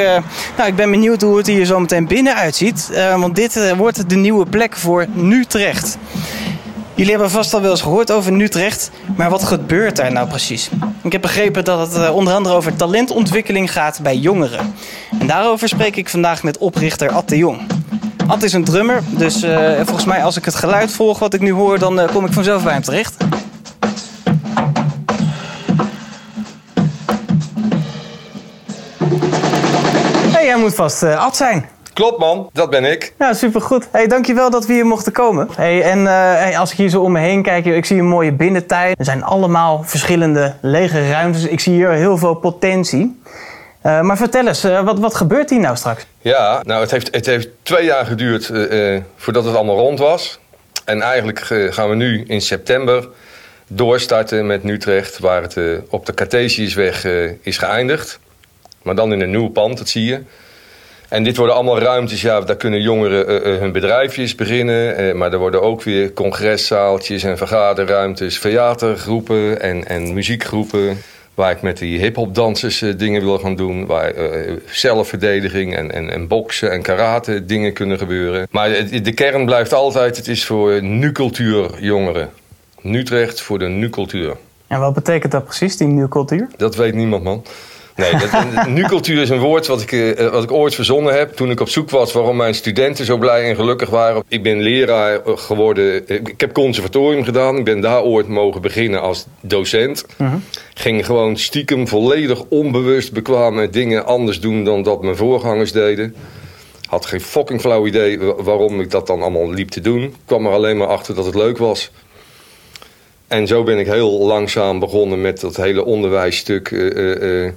nou, 0.57 0.67
ik 0.67 0.75
ben 0.75 0.91
benieuwd 0.91 1.21
hoe 1.21 1.37
het 1.37 1.47
hier 1.47 1.65
zo 1.65 1.79
meteen 1.79 2.07
binnen 2.07 2.35
uitziet, 2.35 2.89
want 3.17 3.35
dit 3.35 3.75
wordt 3.75 4.09
de 4.09 4.15
nieuwe 4.15 4.45
plek 4.45 4.75
voor 4.75 5.05
Nutrecht. 5.13 5.97
Jullie 6.95 7.11
hebben 7.11 7.31
vast 7.31 7.53
al 7.53 7.61
wel 7.61 7.71
eens 7.71 7.81
gehoord 7.81 8.11
over 8.11 8.41
Utrecht, 8.41 8.91
maar 9.15 9.29
wat 9.29 9.43
gebeurt 9.43 9.95
daar 9.95 10.11
nou 10.11 10.27
precies? 10.27 10.69
Ik 11.03 11.11
heb 11.11 11.21
begrepen 11.21 11.63
dat 11.63 11.93
het 11.93 12.09
onder 12.09 12.33
andere 12.33 12.55
over 12.55 12.75
talentontwikkeling 12.75 13.71
gaat 13.71 13.99
bij 14.03 14.17
jongeren. 14.17 14.73
En 15.19 15.27
daarover 15.27 15.67
spreek 15.67 15.95
ik 15.95 16.09
vandaag 16.09 16.43
met 16.43 16.57
oprichter 16.57 17.11
Ad 17.11 17.29
de 17.29 17.37
Jong. 17.37 17.61
Ad 18.27 18.43
is 18.43 18.53
een 18.53 18.63
drummer, 18.63 19.03
dus 19.09 19.43
uh, 19.43 19.75
volgens 19.75 20.05
mij 20.05 20.23
als 20.23 20.37
ik 20.37 20.45
het 20.45 20.55
geluid 20.55 20.91
volg 20.91 21.19
wat 21.19 21.33
ik 21.33 21.41
nu 21.41 21.51
hoor, 21.51 21.79
dan 21.79 21.99
uh, 21.99 22.07
kom 22.07 22.25
ik 22.25 22.33
vanzelf 22.33 22.63
bij 22.63 22.73
hem 22.73 22.81
terecht. 22.81 23.15
Hey, 30.31 30.45
jij 30.45 30.57
moet 30.57 30.75
vast 30.75 31.03
uh, 31.03 31.23
Ad 31.25 31.35
zijn. 31.35 31.69
Klopt 31.95 32.19
man, 32.19 32.49
dat 32.53 32.69
ben 32.69 32.85
ik. 32.85 33.13
Ja, 33.19 33.33
supergoed. 33.33 33.87
Hey, 33.91 34.07
dankjewel 34.07 34.49
dat 34.49 34.65
we 34.65 34.73
hier 34.73 34.85
mochten 34.85 35.11
komen. 35.11 35.47
Hey, 35.55 35.83
en 35.83 35.99
uh, 35.99 36.59
als 36.59 36.71
ik 36.71 36.77
hier 36.77 36.89
zo 36.89 37.01
om 37.01 37.11
me 37.11 37.19
heen 37.19 37.41
kijk, 37.41 37.65
ik 37.65 37.85
zie 37.85 37.97
een 37.97 38.07
mooie 38.07 38.31
binnentuin. 38.31 38.95
Er 38.97 39.05
zijn 39.05 39.23
allemaal 39.23 39.83
verschillende 39.83 40.55
lege 40.61 41.09
ruimtes. 41.09 41.43
Ik 41.43 41.59
zie 41.59 41.73
hier 41.73 41.89
heel 41.89 42.17
veel 42.17 42.33
potentie. 42.33 43.19
Uh, 43.85 44.01
maar 44.01 44.17
vertel 44.17 44.47
eens, 44.47 44.65
uh, 44.65 44.81
wat, 44.81 44.99
wat 44.99 45.15
gebeurt 45.15 45.49
hier 45.49 45.59
nou 45.59 45.75
straks? 45.75 46.05
Ja, 46.21 46.61
nou 46.63 46.81
het 46.81 46.91
heeft, 46.91 47.15
het 47.15 47.25
heeft 47.25 47.47
twee 47.63 47.85
jaar 47.85 48.05
geduurd 48.05 48.51
voordat 49.15 49.45
het 49.45 49.55
allemaal 49.55 49.77
rond 49.77 49.99
was. 49.99 50.39
En 50.85 51.01
eigenlijk 51.01 51.39
gaan 51.69 51.89
we 51.89 51.95
nu 51.95 52.23
in 52.27 52.41
september 52.41 53.07
doorstarten 53.67 54.45
met 54.45 54.63
Utrecht, 54.63 55.19
waar 55.19 55.41
het 55.41 55.57
op 55.89 56.05
de 56.05 56.13
Cartesiusweg 56.13 57.05
is 57.41 57.57
geëindigd. 57.57 58.19
Maar 58.81 58.95
dan 58.95 59.13
in 59.13 59.21
een 59.21 59.31
nieuw 59.31 59.49
pand, 59.49 59.77
dat 59.77 59.89
zie 59.89 60.05
je. 60.05 60.21
En 61.09 61.23
dit 61.23 61.37
worden 61.37 61.55
allemaal 61.55 61.79
ruimtes, 61.79 62.21
ja, 62.21 62.41
daar 62.41 62.55
kunnen 62.55 62.81
jongeren 62.81 63.29
uh, 63.29 63.53
uh, 63.53 63.59
hun 63.59 63.71
bedrijfjes 63.71 64.35
beginnen. 64.35 65.01
Uh, 65.01 65.13
maar 65.13 65.33
er 65.33 65.39
worden 65.39 65.61
ook 65.61 65.83
weer 65.83 66.13
congreszaaltjes 66.13 67.23
en 67.23 67.37
vergaderruimtes, 67.37 68.39
theatergroepen 68.39 69.61
en, 69.61 69.87
en 69.87 70.13
muziekgroepen. 70.13 70.97
Waar 71.33 71.51
ik 71.51 71.61
met 71.61 71.77
die 71.77 71.99
hip-hop 71.99 72.35
dansers 72.35 72.83
dingen 72.97 73.21
wil 73.21 73.39
gaan 73.39 73.55
doen. 73.55 73.85
Waar 73.85 74.13
zelfverdediging 74.65 75.75
en, 75.75 75.91
en, 75.91 76.09
en 76.09 76.27
boksen 76.27 76.71
en 76.71 76.81
karate 76.81 77.45
dingen 77.45 77.73
kunnen 77.73 77.97
gebeuren. 77.97 78.47
Maar 78.51 78.69
de 79.01 79.13
kern 79.13 79.45
blijft 79.45 79.73
altijd: 79.73 80.17
het 80.17 80.27
is 80.27 80.45
voor 80.45 80.81
nu-cultuur 80.81 81.69
jongeren. 81.79 82.29
Utrecht 82.83 83.41
voor 83.41 83.59
de 83.59 83.67
nu-cultuur. 83.67 84.37
En 84.67 84.79
wat 84.79 84.93
betekent 84.93 85.31
dat 85.31 85.43
precies, 85.43 85.77
die 85.77 85.87
nu-cultuur? 85.87 86.47
Dat 86.57 86.75
weet 86.75 86.93
niemand, 86.93 87.23
man. 87.23 87.43
Nee, 87.95 88.11
dat, 88.11 88.67
nu-cultuur 88.67 89.21
is 89.21 89.29
een 89.29 89.39
woord 89.39 89.67
wat 89.67 89.81
ik, 89.81 89.91
uh, 89.91 90.29
wat 90.29 90.43
ik 90.43 90.51
ooit 90.51 90.75
verzonnen 90.75 91.13
heb. 91.13 91.35
Toen 91.35 91.51
ik 91.51 91.59
op 91.59 91.69
zoek 91.69 91.89
was 91.89 92.13
waarom 92.13 92.35
mijn 92.35 92.55
studenten 92.55 93.05
zo 93.05 93.17
blij 93.17 93.49
en 93.49 93.55
gelukkig 93.55 93.89
waren. 93.89 94.23
Ik 94.27 94.43
ben 94.43 94.61
leraar 94.61 95.21
geworden. 95.25 96.07
Ik 96.07 96.39
heb 96.41 96.53
conservatorium 96.53 97.23
gedaan. 97.23 97.57
Ik 97.57 97.63
ben 97.63 97.81
daar 97.81 98.03
ooit 98.03 98.27
mogen 98.27 98.61
beginnen 98.61 99.01
als 99.01 99.25
docent. 99.41 100.05
Uh 100.07 100.17
mhm. 100.17 100.29
-huh. 100.29 100.41
Ging 100.73 101.05
gewoon 101.05 101.37
stiekem 101.37 101.87
volledig 101.87 102.43
onbewust 102.49 103.13
bekwame 103.13 103.69
dingen 103.69 104.05
anders 104.05 104.39
doen 104.39 104.63
dan 104.63 104.83
dat 104.83 105.01
mijn 105.01 105.15
voorgangers 105.15 105.71
deden. 105.71 106.15
Had 106.85 107.05
geen 107.05 107.21
fucking 107.21 107.61
flauw 107.61 107.85
idee 107.85 108.19
waarom 108.19 108.81
ik 108.81 108.91
dat 108.91 109.07
dan 109.07 109.21
allemaal 109.21 109.53
liep 109.53 109.69
te 109.69 109.81
doen. 109.81 110.01
Ik 110.01 110.13
kwam 110.25 110.45
er 110.45 110.51
alleen 110.51 110.77
maar 110.77 110.87
achter 110.87 111.15
dat 111.15 111.25
het 111.25 111.35
leuk 111.35 111.57
was. 111.57 111.91
En 113.27 113.47
zo 113.47 113.63
ben 113.63 113.79
ik 113.79 113.85
heel 113.85 114.25
langzaam 114.25 114.79
begonnen 114.79 115.21
met 115.21 115.41
dat 115.41 115.55
hele 115.55 115.85
onderwijsstuk. 115.85 116.71
Uh, 116.71 117.51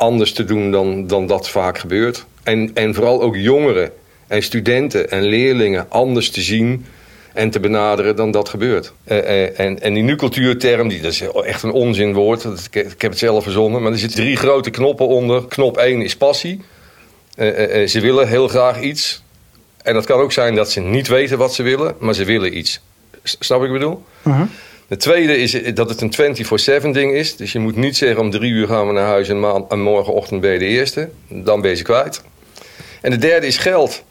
anders 0.00 0.32
te 0.32 0.44
doen 0.44 0.70
dan, 0.70 1.06
dan 1.06 1.26
dat 1.26 1.48
vaak 1.48 1.78
gebeurt. 1.78 2.24
En, 2.42 2.70
en 2.74 2.94
vooral 2.94 3.22
ook 3.22 3.36
jongeren 3.36 3.90
en 4.26 4.42
studenten 4.42 5.10
en 5.10 5.22
leerlingen 5.22 5.86
anders 5.88 6.30
te 6.30 6.40
zien 6.40 6.86
en 7.32 7.50
te 7.50 7.60
benaderen 7.60 8.16
dan 8.16 8.30
dat 8.30 8.48
gebeurt. 8.48 8.92
Eh, 9.04 9.18
eh, 9.18 9.58
en, 9.58 9.80
en 9.80 9.94
die 9.94 10.02
nu-cultuurterm, 10.02 10.88
die, 10.88 11.00
dat 11.00 11.12
is 11.12 11.22
echt 11.44 11.62
een 11.62 11.72
onzinwoord. 11.72 12.44
Ik 12.70 13.02
heb 13.02 13.10
het 13.10 13.18
zelf 13.18 13.42
verzonnen. 13.42 13.82
Maar 13.82 13.92
er 13.92 13.98
zitten 13.98 14.18
drie 14.18 14.36
grote 14.36 14.70
knoppen 14.70 15.06
onder. 15.06 15.46
Knop 15.46 15.76
1 15.76 16.02
is 16.02 16.16
passie. 16.16 16.60
Eh, 17.34 17.86
ze 17.86 18.00
willen 18.00 18.28
heel 18.28 18.48
graag 18.48 18.80
iets. 18.80 19.22
En 19.82 19.94
dat 19.94 20.06
kan 20.06 20.20
ook 20.20 20.32
zijn 20.32 20.54
dat 20.54 20.70
ze 20.70 20.80
niet 20.80 21.08
weten 21.08 21.38
wat 21.38 21.54
ze 21.54 21.62
willen, 21.62 21.94
maar 21.98 22.14
ze 22.14 22.24
willen 22.24 22.56
iets. 22.56 22.80
Snap 23.22 23.62
ik 23.62 23.68
wat 23.68 23.76
ik 23.76 23.80
bedoel? 23.80 24.02
Mhm. 24.22 24.44
De 24.90 24.96
tweede 24.96 25.36
is 25.36 25.74
dat 25.74 25.88
het 25.88 26.00
een 26.00 26.36
24-7 26.84 26.90
ding 26.90 27.12
is. 27.12 27.36
Dus 27.36 27.52
je 27.52 27.58
moet 27.58 27.76
niet 27.76 27.96
zeggen 27.96 28.20
om 28.20 28.30
drie 28.30 28.52
uur 28.52 28.66
gaan 28.66 28.86
we 28.86 28.92
naar 28.92 29.06
huis 29.06 29.28
en, 29.28 29.64
en 29.68 29.80
morgenochtend 29.80 30.40
ben 30.40 30.52
je 30.52 30.58
de 30.58 30.64
eerste. 30.64 31.08
Dan 31.28 31.60
ben 31.60 31.70
je 31.70 31.76
ze 31.76 31.82
kwijt. 31.82 32.22
En 33.00 33.10
de 33.10 33.16
derde 33.16 33.46
is 33.46 33.56
geld. 33.56 34.02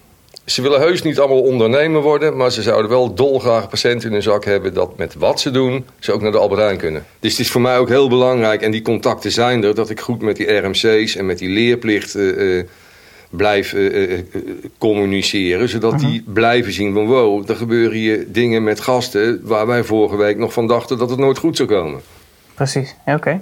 Ze 0.45 0.61
willen 0.61 0.79
heus 0.79 1.01
niet 1.01 1.19
allemaal 1.19 1.41
ondernemer 1.41 2.01
worden, 2.01 2.37
maar 2.37 2.51
ze 2.51 2.61
zouden 2.61 2.91
wel 2.91 3.13
dolgraag 3.13 3.67
procent 3.67 4.03
in 4.03 4.11
hun 4.11 4.21
zak 4.21 4.45
hebben 4.45 4.73
dat 4.73 4.97
met 4.97 5.15
wat 5.15 5.39
ze 5.39 5.51
doen, 5.51 5.85
ze 5.99 6.11
ook 6.11 6.21
naar 6.21 6.31
de 6.31 6.37
Albert 6.37 6.61
Heijn 6.61 6.77
kunnen. 6.77 7.05
Dus 7.19 7.31
het 7.31 7.39
is 7.39 7.51
voor 7.51 7.61
mij 7.61 7.77
ook 7.77 7.89
heel 7.89 8.09
belangrijk, 8.09 8.61
en 8.61 8.71
die 8.71 8.81
contacten 8.81 9.31
zijn 9.31 9.63
er, 9.63 9.75
dat 9.75 9.89
ik 9.89 9.99
goed 9.99 10.21
met 10.21 10.35
die 10.35 10.57
RMC's 10.57 11.15
en 11.15 11.25
met 11.25 11.37
die 11.37 11.49
leerplicht 11.49 12.15
uh, 12.15 12.63
blijf 13.29 13.73
uh, 13.73 14.19
communiceren. 14.77 15.69
Zodat 15.69 15.91
mhm. 15.91 16.05
die 16.05 16.23
blijven 16.27 16.73
zien 16.73 16.93
van 16.93 17.05
wow, 17.05 17.49
er 17.49 17.55
gebeuren 17.55 17.97
hier 17.97 18.25
dingen 18.27 18.63
met 18.63 18.79
gasten 18.79 19.41
waar 19.43 19.67
wij 19.67 19.83
vorige 19.83 20.15
week 20.15 20.37
nog 20.37 20.53
van 20.53 20.67
dachten 20.67 20.97
dat 20.97 21.09
het 21.09 21.19
nooit 21.19 21.37
goed 21.37 21.57
zou 21.57 21.69
komen. 21.69 22.01
Precies, 22.53 22.95
oké. 23.05 23.41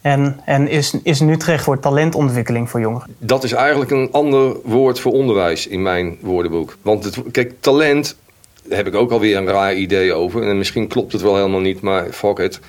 En, 0.00 0.40
en 0.44 0.68
is, 0.68 0.94
is 1.02 1.20
Utrecht 1.20 1.64
voor 1.64 1.80
talentontwikkeling 1.80 2.70
voor 2.70 2.80
jongeren? 2.80 3.16
Dat 3.18 3.44
is 3.44 3.52
eigenlijk 3.52 3.90
een 3.90 4.08
ander 4.12 4.56
woord 4.64 5.00
voor 5.00 5.12
onderwijs 5.12 5.66
in 5.66 5.82
mijn 5.82 6.18
woordenboek. 6.20 6.76
Want 6.82 7.04
het, 7.04 7.18
kijk, 7.30 7.52
talent, 7.60 8.16
daar 8.62 8.76
heb 8.76 8.86
ik 8.86 8.94
ook 8.94 9.10
alweer 9.10 9.36
een 9.36 9.46
raar 9.46 9.74
idee 9.74 10.12
over. 10.12 10.48
En 10.48 10.58
misschien 10.58 10.86
klopt 10.86 11.12
het 11.12 11.22
wel 11.22 11.36
helemaal 11.36 11.60
niet, 11.60 11.80
maar 11.80 12.12
fuck 12.12 12.38
it. 12.38 12.60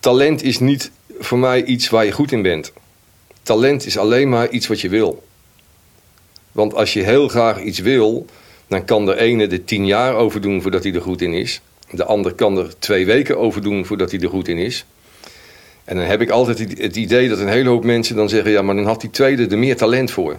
Talent 0.00 0.42
is 0.42 0.58
niet 0.58 0.90
voor 1.18 1.38
mij 1.38 1.64
iets 1.64 1.88
waar 1.88 2.04
je 2.04 2.12
goed 2.12 2.32
in 2.32 2.42
bent. 2.42 2.72
Talent 3.42 3.86
is 3.86 3.98
alleen 3.98 4.28
maar 4.28 4.48
iets 4.48 4.66
wat 4.66 4.80
je 4.80 4.88
wil. 4.88 5.22
Want 6.52 6.74
als 6.74 6.92
je 6.92 7.02
heel 7.02 7.28
graag 7.28 7.60
iets 7.60 7.78
wil, 7.78 8.26
dan 8.68 8.84
kan 8.84 9.06
de 9.06 9.18
ene 9.18 9.46
er 9.46 9.64
tien 9.64 9.86
jaar 9.86 10.14
over 10.14 10.40
doen 10.40 10.62
voordat 10.62 10.82
hij 10.82 10.94
er 10.94 11.02
goed 11.02 11.22
in 11.22 11.32
is. 11.32 11.60
De 11.90 12.04
ander 12.04 12.34
kan 12.34 12.58
er 12.58 12.78
twee 12.78 13.06
weken 13.06 13.38
over 13.38 13.62
doen 13.62 13.86
voordat 13.86 14.10
hij 14.10 14.20
er 14.20 14.28
goed 14.28 14.48
in 14.48 14.58
is. 14.58 14.84
En 15.84 15.96
dan 15.96 16.04
heb 16.04 16.20
ik 16.20 16.30
altijd 16.30 16.58
het 16.78 16.96
idee 16.96 17.28
dat 17.28 17.38
een 17.38 17.48
hele 17.48 17.68
hoop 17.68 17.84
mensen 17.84 18.16
dan 18.16 18.28
zeggen: 18.28 18.50
ja, 18.50 18.62
maar 18.62 18.74
dan 18.74 18.86
had 18.86 19.00
die 19.00 19.10
tweede 19.10 19.46
er 19.46 19.58
meer 19.58 19.76
talent 19.76 20.10
voor. 20.10 20.36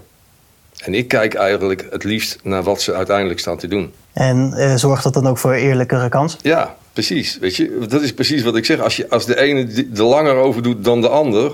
En 0.79 0.93
ik 0.93 1.07
kijk 1.07 1.33
eigenlijk 1.33 1.87
het 1.89 2.03
liefst 2.03 2.39
naar 2.43 2.63
wat 2.63 2.81
ze 2.81 2.93
uiteindelijk 2.93 3.39
staan 3.39 3.57
te 3.57 3.67
doen. 3.67 3.93
En 4.13 4.53
uh, 4.55 4.75
zorgt 4.75 5.03
dat 5.03 5.13
dan 5.13 5.27
ook 5.27 5.37
voor 5.37 5.53
eerlijkere 5.53 6.09
kans? 6.09 6.37
Ja, 6.41 6.75
precies. 6.93 7.37
Weet 7.39 7.55
je, 7.55 7.85
dat 7.89 8.01
is 8.01 8.13
precies 8.13 8.43
wat 8.43 8.55
ik 8.55 8.65
zeg. 8.65 8.79
Als, 8.79 8.95
je, 8.95 9.09
als 9.09 9.25
de 9.25 9.39
ene 9.39 9.87
er 9.95 10.03
langer 10.03 10.35
over 10.35 10.63
doet 10.63 10.83
dan 10.83 11.01
de 11.01 11.09
ander, 11.09 11.51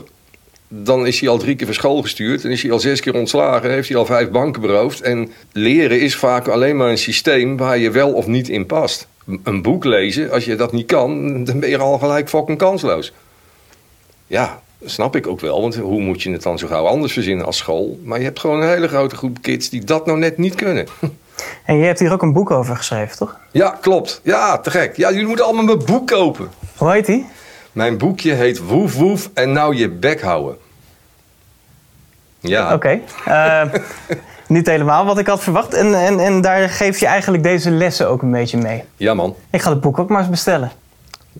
dan 0.83 1.07
is 1.07 1.19
hij 1.19 1.29
al 1.29 1.37
drie 1.37 1.55
keer 1.55 1.65
van 1.65 1.75
school 1.75 2.01
gestuurd. 2.01 2.43
En 2.43 2.51
is 2.51 2.61
hij 2.61 2.71
al 2.71 2.79
zes 2.79 2.99
keer 2.99 3.13
ontslagen. 3.13 3.69
Heeft 3.69 3.89
hij 3.89 3.97
al 3.97 4.05
vijf 4.05 4.29
banken 4.29 4.61
beroofd. 4.61 5.01
En 5.01 5.31
leren 5.51 6.01
is 6.01 6.15
vaak 6.15 6.47
alleen 6.47 6.77
maar 6.77 6.89
een 6.89 6.97
systeem 6.97 7.57
waar 7.57 7.77
je 7.77 7.91
wel 7.91 8.13
of 8.13 8.27
niet 8.27 8.49
in 8.49 8.65
past. 8.65 9.07
Een 9.43 9.61
boek 9.61 9.83
lezen, 9.83 10.31
als 10.31 10.45
je 10.45 10.55
dat 10.55 10.71
niet 10.71 10.85
kan, 10.85 11.43
dan 11.43 11.59
ben 11.59 11.69
je 11.69 11.77
al 11.77 11.97
gelijk 11.97 12.29
fucking 12.29 12.57
kansloos. 12.57 13.13
Ja, 14.27 14.61
snap 14.85 15.15
ik 15.15 15.27
ook 15.27 15.39
wel. 15.39 15.61
Want 15.61 15.75
hoe 15.75 16.01
moet 16.01 16.21
je 16.21 16.31
het 16.31 16.43
dan 16.43 16.57
zo 16.57 16.67
gauw 16.67 16.85
anders 16.85 17.13
verzinnen 17.13 17.45
als 17.45 17.57
school? 17.57 17.99
Maar 18.03 18.17
je 18.17 18.23
hebt 18.23 18.39
gewoon 18.39 18.61
een 18.61 18.69
hele 18.69 18.87
grote 18.87 19.15
groep 19.15 19.41
kids 19.41 19.69
die 19.69 19.83
dat 19.83 20.05
nou 20.05 20.17
net 20.17 20.37
niet 20.37 20.55
kunnen. 20.55 20.87
En 21.65 21.77
je 21.77 21.85
hebt 21.85 21.99
hier 21.99 22.11
ook 22.11 22.21
een 22.21 22.33
boek 22.33 22.51
over 22.51 22.75
geschreven, 22.75 23.17
toch? 23.17 23.39
Ja, 23.51 23.77
klopt. 23.81 24.21
Ja, 24.23 24.57
te 24.57 24.71
gek. 24.71 24.97
Ja, 24.97 25.11
jullie 25.11 25.27
moeten 25.27 25.45
allemaal 25.45 25.63
mijn 25.63 25.85
boek 25.85 26.07
kopen. 26.07 26.49
Hoe 26.77 26.91
heet 26.91 27.05
die? 27.05 27.25
Mijn 27.71 27.97
boekje 27.97 28.33
heet 28.33 28.59
Woef 28.59 28.93
Woef 28.93 29.29
en 29.33 29.51
nou 29.51 29.75
je 29.75 29.89
bek 29.89 30.21
houden. 30.21 30.57
Ja. 32.47 32.73
Oké. 32.73 32.99
Eh, 33.25 33.61
niet 34.47 34.67
helemaal 34.67 35.05
wat 35.05 35.17
ik 35.17 35.27
had 35.27 35.43
verwacht. 35.43 35.73
En, 35.73 35.93
en, 35.93 36.19
en 36.19 36.41
daar 36.41 36.69
geef 36.69 36.99
je 36.99 37.05
eigenlijk 37.05 37.43
deze 37.43 37.71
lessen 37.71 38.09
ook 38.09 38.21
een 38.21 38.31
beetje 38.31 38.57
mee. 38.57 38.83
Ja, 38.97 39.13
man. 39.13 39.35
Ik 39.51 39.61
ga 39.61 39.69
het 39.69 39.81
boek 39.81 39.99
ook 39.99 40.09
maar 40.09 40.19
eens 40.19 40.29
bestellen. 40.29 40.71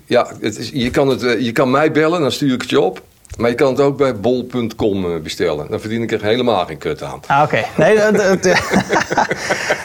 Ja, 0.06 0.28
het 0.42 0.58
is, 0.58 0.70
je, 0.74 0.90
kan 0.90 1.08
het, 1.08 1.24
eh, 1.24 1.40
je 1.40 1.52
kan 1.52 1.72
mij 1.72 1.92
bellen, 1.92 2.22
dan 2.22 2.32
stuur 2.32 2.54
ik 2.54 2.62
het 2.62 2.70
je 2.70 2.82
op. 2.82 3.02
Maar 3.38 3.50
je 3.50 3.56
kan 3.56 3.70
het 3.72 3.80
ook 3.80 3.98
bij 3.98 4.16
bol.com 4.16 5.06
eh, 5.06 5.22
bestellen. 5.22 5.68
Dan 5.70 5.80
verdien 5.80 6.02
ik 6.02 6.12
er 6.12 6.24
helemaal 6.24 6.66
geen 6.66 6.78
kut 6.78 7.04
aan. 7.04 7.20
Ah, 7.28 7.42
oké. 7.44 7.64
Nee, 7.78 7.98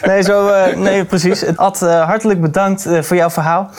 nee, 0.03 0.23
zo, 0.23 0.51
nee, 0.77 1.05
precies. 1.05 1.57
Ad, 1.57 1.81
hartelijk 1.81 2.41
bedankt 2.41 2.87
voor 3.01 3.17
jouw 3.17 3.31
verhaal. 3.31 3.71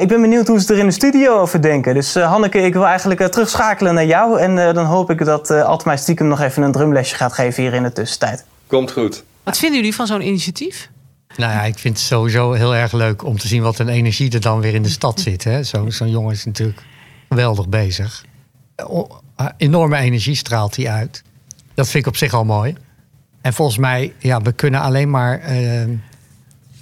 Ik 0.00 0.08
ben 0.08 0.20
benieuwd 0.20 0.48
hoe 0.48 0.60
ze 0.60 0.72
er 0.72 0.78
in 0.78 0.86
de 0.86 0.92
studio 0.92 1.38
over 1.38 1.62
denken. 1.62 1.94
Dus 1.94 2.14
Hanneke, 2.14 2.58
ik 2.58 2.72
wil 2.72 2.86
eigenlijk 2.86 3.32
terugschakelen 3.32 3.94
naar 3.94 4.06
jou. 4.06 4.40
En 4.40 4.74
dan 4.74 4.84
hoop 4.84 5.10
ik 5.10 5.24
dat 5.24 5.84
mij 5.84 5.96
stiekem 5.96 6.28
nog 6.28 6.40
even 6.40 6.62
een 6.62 6.72
drumlesje 6.72 7.16
gaat 7.16 7.32
geven 7.32 7.62
hier 7.62 7.74
in 7.74 7.82
de 7.82 7.92
tussentijd. 7.92 8.44
Komt 8.66 8.92
goed. 8.92 9.24
Wat 9.42 9.58
vinden 9.58 9.78
jullie 9.78 9.94
van 9.94 10.06
zo'n 10.06 10.26
initiatief? 10.26 10.90
Nou 11.36 11.52
ja, 11.52 11.62
ik 11.62 11.78
vind 11.78 11.96
het 11.96 12.06
sowieso 12.06 12.52
heel 12.52 12.74
erg 12.74 12.92
leuk 12.92 13.24
om 13.24 13.38
te 13.38 13.48
zien 13.48 13.62
wat 13.62 13.78
een 13.78 13.88
energie 13.88 14.32
er 14.32 14.40
dan 14.40 14.60
weer 14.60 14.74
in 14.74 14.82
de 14.82 14.88
stad 14.88 15.20
zit. 15.40 15.48
Zo'n 15.60 15.92
zo 15.92 16.06
jongen 16.06 16.32
is 16.32 16.44
natuurlijk 16.44 16.82
geweldig 17.28 17.68
bezig. 17.68 18.24
enorme 19.56 19.96
energie 19.96 20.34
straalt 20.34 20.76
hij 20.76 20.88
uit. 20.88 21.22
Dat 21.74 21.88
vind 21.88 22.04
ik 22.04 22.10
op 22.10 22.16
zich 22.16 22.34
al 22.34 22.44
mooi. 22.44 22.76
En 23.40 23.52
volgens 23.52 23.78
mij, 23.78 24.12
ja, 24.18 24.40
we 24.40 24.52
kunnen 24.52 24.80
alleen 24.80 25.10
maar, 25.10 25.52
uh, 25.52 25.82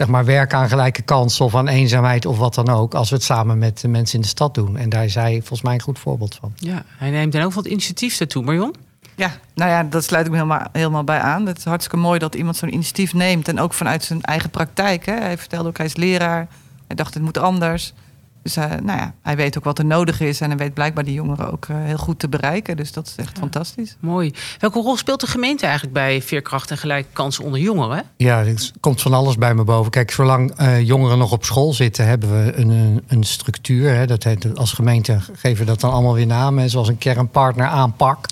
zeg 0.00 0.08
maar 0.08 0.24
werken 0.24 0.58
aan 0.58 0.68
gelijke 0.68 1.02
kansen 1.02 1.44
of 1.44 1.54
aan 1.54 1.68
eenzaamheid 1.68 2.26
of 2.26 2.38
wat 2.38 2.54
dan 2.54 2.68
ook. 2.68 2.94
Als 2.94 3.10
we 3.10 3.14
het 3.14 3.24
samen 3.24 3.58
met 3.58 3.80
de 3.80 3.88
mensen 3.88 4.14
in 4.14 4.20
de 4.20 4.28
stad 4.28 4.54
doen. 4.54 4.76
En 4.76 4.88
daar 4.88 5.04
is 5.04 5.14
hij 5.14 5.36
volgens 5.38 5.62
mij 5.62 5.74
een 5.74 5.80
goed 5.80 5.98
voorbeeld 5.98 6.34
van. 6.34 6.52
Ja, 6.56 6.82
hij 6.88 7.10
neemt 7.10 7.32
dan 7.32 7.42
ook 7.42 7.52
wat 7.52 7.66
initiatief 7.66 8.16
daartoe, 8.16 8.44
Marion? 8.44 8.74
Ja, 9.16 9.32
nou 9.54 9.70
ja, 9.70 9.82
dat 9.82 10.04
sluit 10.04 10.24
ik 10.24 10.30
me 10.32 10.36
helemaal, 10.36 10.66
helemaal 10.72 11.04
bij 11.04 11.18
aan. 11.18 11.46
Het 11.46 11.58
is 11.58 11.64
hartstikke 11.64 11.96
mooi 11.96 12.18
dat 12.18 12.34
iemand 12.34 12.56
zo'n 12.56 12.72
initiatief 12.72 13.14
neemt. 13.14 13.48
En 13.48 13.60
ook 13.60 13.72
vanuit 13.72 14.04
zijn 14.04 14.22
eigen 14.22 14.50
praktijk. 14.50 15.06
Hè. 15.06 15.14
Hij 15.14 15.38
vertelde 15.38 15.68
ook, 15.68 15.76
hij 15.76 15.86
is 15.86 15.96
leraar. 15.96 16.48
Hij 16.86 16.96
dacht, 16.96 17.14
het 17.14 17.22
moet 17.22 17.38
anders. 17.38 17.92
Dus 18.42 18.56
uh, 18.56 18.64
nou 18.64 18.98
ja, 18.98 19.14
hij 19.22 19.36
weet 19.36 19.58
ook 19.58 19.64
wat 19.64 19.78
er 19.78 19.84
nodig 19.84 20.20
is. 20.20 20.40
En 20.40 20.48
hij 20.48 20.58
weet 20.58 20.74
blijkbaar 20.74 21.04
die 21.04 21.14
jongeren 21.14 21.52
ook 21.52 21.66
uh, 21.66 21.76
heel 21.80 21.96
goed 21.96 22.18
te 22.18 22.28
bereiken. 22.28 22.76
Dus 22.76 22.92
dat 22.92 23.06
is 23.06 23.14
echt 23.16 23.38
fantastisch. 23.38 23.96
Mooi. 24.00 24.34
Welke 24.58 24.80
rol 24.80 24.96
speelt 24.96 25.20
de 25.20 25.26
gemeente 25.26 25.64
eigenlijk 25.64 25.94
bij 25.94 26.22
veerkracht 26.22 26.70
en 26.70 26.78
gelijke 26.78 27.08
kansen 27.12 27.44
onder 27.44 27.60
jongeren? 27.60 28.04
Ja, 28.16 28.44
er 28.44 28.70
komt 28.80 29.02
van 29.02 29.14
alles 29.14 29.36
bij 29.36 29.54
me 29.54 29.64
boven. 29.64 29.90
Kijk, 29.90 30.10
zolang 30.10 30.60
uh, 30.60 30.80
jongeren 30.80 31.18
nog 31.18 31.32
op 31.32 31.44
school 31.44 31.72
zitten, 31.72 32.06
hebben 32.06 32.44
we 32.44 32.52
een, 32.56 33.02
een 33.06 33.24
structuur. 33.24 33.94
Hè. 33.94 34.06
Dat 34.06 34.24
heet, 34.24 34.58
als 34.58 34.72
gemeente 34.72 35.18
geven 35.32 35.58
we 35.58 35.70
dat 35.70 35.80
dan 35.80 35.92
allemaal 35.92 36.14
weer 36.14 36.26
namen. 36.26 36.70
Zoals 36.70 36.88
een 36.88 36.98
kernpartner 36.98 37.66
aanpak. 37.66 38.26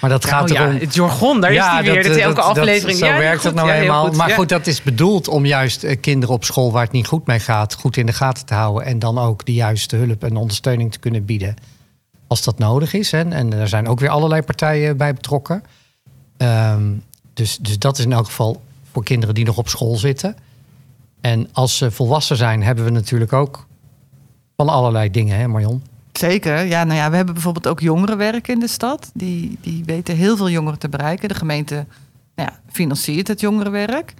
Maar 0.00 0.10
dat 0.10 0.24
gaat 0.24 0.48
nou, 0.48 0.60
erom. 0.60 0.74
Ja, 0.74 0.80
het 0.80 0.94
jargon, 0.94 1.40
daar 1.40 1.52
is 1.52 1.70
die 1.70 1.92
weer. 1.92 2.08
Dat, 2.08 2.16
elke 2.16 2.40
aflevering. 2.40 2.98
zo 2.98 3.06
werkt 3.06 3.42
het 3.42 3.54
nou 3.54 3.70
eenmaal. 3.70 4.12
Maar 4.12 4.30
goed, 4.30 4.48
dat 4.48 4.66
is 4.66 4.82
bedoeld 4.82 5.28
om 5.28 5.46
juist 5.46 5.84
eh, 5.84 6.00
kinderen 6.00 6.34
op 6.34 6.44
school 6.44 6.72
waar 6.72 6.82
het 6.82 6.92
niet 6.92 7.06
goed 7.06 7.26
mee 7.26 7.40
gaat, 7.40 7.74
goed 7.74 7.96
in 7.96 8.06
de 8.06 8.12
gaten 8.12 8.46
te 8.46 8.54
houden. 8.54 8.84
En 8.84 8.98
dan 8.98 9.18
ook 9.18 9.46
de 9.46 9.54
juiste 9.54 9.96
hulp 9.96 10.24
en 10.24 10.36
ondersteuning 10.36 10.92
te 10.92 10.98
kunnen 10.98 11.24
bieden. 11.24 11.54
Als 12.26 12.44
dat 12.44 12.58
nodig 12.58 12.92
is. 12.92 13.10
Hè. 13.10 13.28
En 13.30 13.52
er 13.52 13.68
zijn 13.68 13.88
ook 13.88 14.00
weer 14.00 14.08
allerlei 14.08 14.42
partijen 14.42 14.96
bij 14.96 15.14
betrokken. 15.14 15.62
Um, 16.38 17.02
dus, 17.34 17.58
dus 17.60 17.78
dat 17.78 17.98
is 17.98 18.04
in 18.04 18.12
elk 18.12 18.26
geval 18.26 18.62
voor 18.92 19.04
kinderen 19.04 19.34
die 19.34 19.44
nog 19.44 19.56
op 19.56 19.68
school 19.68 19.96
zitten. 19.96 20.36
En 21.20 21.48
als 21.52 21.76
ze 21.76 21.90
volwassen 21.90 22.36
zijn, 22.36 22.62
hebben 22.62 22.84
we 22.84 22.90
natuurlijk 22.90 23.32
ook 23.32 23.66
van 24.56 24.68
allerlei 24.68 25.10
dingen, 25.10 25.38
hè 25.38 25.48
Marion? 25.48 25.82
Zeker. 26.18 26.64
Ja, 26.64 26.84
nou 26.84 26.98
ja, 26.98 27.10
we 27.10 27.16
hebben 27.16 27.34
bijvoorbeeld 27.34 27.66
ook 27.66 27.80
jongerenwerk 27.80 28.48
in 28.48 28.58
de 28.58 28.66
stad. 28.66 29.10
Die, 29.14 29.58
die 29.60 29.84
weten 29.84 30.16
heel 30.16 30.36
veel 30.36 30.50
jongeren 30.50 30.78
te 30.78 30.88
bereiken. 30.88 31.28
De 31.28 31.34
gemeente 31.34 31.74
nou 32.34 32.48
ja, 32.50 32.60
financiert 32.70 33.28
het 33.28 33.40
jongerenwerk. 33.40 34.14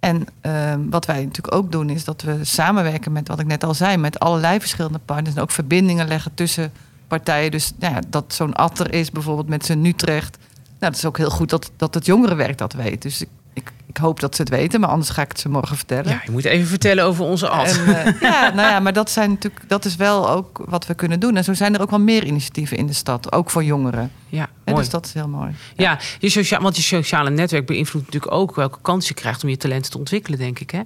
En 0.00 0.26
ehm, 0.40 0.80
wat 0.90 1.06
wij 1.06 1.24
natuurlijk 1.24 1.54
ook 1.54 1.72
doen, 1.72 1.90
is 1.90 2.04
dat 2.04 2.22
we 2.22 2.44
samenwerken 2.44 3.12
met 3.12 3.28
wat 3.28 3.40
ik 3.40 3.46
net 3.46 3.64
al 3.64 3.74
zei, 3.74 3.96
met 3.96 4.18
allerlei 4.18 4.60
verschillende 4.60 5.00
partners. 5.04 5.36
En 5.36 5.42
ook 5.42 5.50
verbindingen 5.50 6.08
leggen 6.08 6.34
tussen 6.34 6.72
partijen. 7.06 7.50
Dus 7.50 7.72
nou 7.78 7.94
ja, 7.94 8.00
dat 8.08 8.34
zo'n 8.34 8.54
Atter 8.54 8.94
is 8.94 9.10
bijvoorbeeld 9.10 9.48
met 9.48 9.64
zijn 9.64 9.84
Utrecht. 9.84 10.38
Nou, 10.78 10.92
dat 10.92 10.96
is 10.96 11.04
ook 11.04 11.16
heel 11.18 11.30
goed 11.30 11.50
dat, 11.50 11.70
dat 11.76 11.94
het 11.94 12.06
jongerenwerk 12.06 12.58
dat 12.58 12.72
weet. 12.72 13.02
Dus 13.02 13.20
ik 13.20 13.28
ik, 13.60 13.72
ik, 13.86 13.96
hoop 13.96 14.20
dat 14.20 14.34
ze 14.34 14.42
het 14.42 14.50
weten, 14.50 14.80
maar 14.80 14.88
anders 14.88 15.10
ga 15.10 15.22
ik 15.22 15.28
het 15.28 15.40
ze 15.40 15.48
morgen 15.48 15.76
vertellen. 15.76 16.10
Ja, 16.10 16.20
je 16.24 16.30
moet 16.30 16.44
even 16.44 16.66
vertellen 16.66 17.04
over 17.04 17.24
onze 17.24 17.48
ad. 17.48 17.66
En, 17.66 17.88
uh, 17.88 18.20
ja, 18.30 18.54
nou 18.54 18.70
ja, 18.70 18.80
maar 18.80 18.92
dat, 18.92 19.10
zijn 19.10 19.30
natuurlijk, 19.30 19.68
dat 19.68 19.84
is 19.84 19.96
wel 19.96 20.30
ook 20.30 20.62
wat 20.66 20.86
we 20.86 20.94
kunnen 20.94 21.20
doen. 21.20 21.36
En 21.36 21.44
zo 21.44 21.54
zijn 21.54 21.74
er 21.74 21.80
ook 21.80 21.90
wel 21.90 22.00
meer 22.00 22.24
initiatieven 22.24 22.76
in 22.76 22.86
de 22.86 22.92
stad, 22.92 23.32
ook 23.32 23.50
voor 23.50 23.64
jongeren. 23.64 24.12
Ja, 24.28 24.48
mooi. 24.64 24.78
Dus 24.78 24.90
dat 24.90 25.06
is 25.06 25.12
heel 25.12 25.28
mooi. 25.28 25.50
Ja, 25.76 25.90
ja 25.90 25.98
je 26.18 26.28
sociaal, 26.28 26.62
want 26.62 26.76
je 26.76 26.82
sociale 26.82 27.30
netwerk 27.30 27.66
beïnvloedt 27.66 28.06
natuurlijk 28.06 28.32
ook 28.32 28.54
welke 28.54 28.78
kans 28.82 29.08
je 29.08 29.14
krijgt 29.14 29.42
om 29.42 29.48
je 29.48 29.56
talenten 29.56 29.90
te 29.90 29.98
ontwikkelen, 29.98 30.38
denk 30.38 30.58
ik. 30.58 30.70
Hè? 30.70 30.80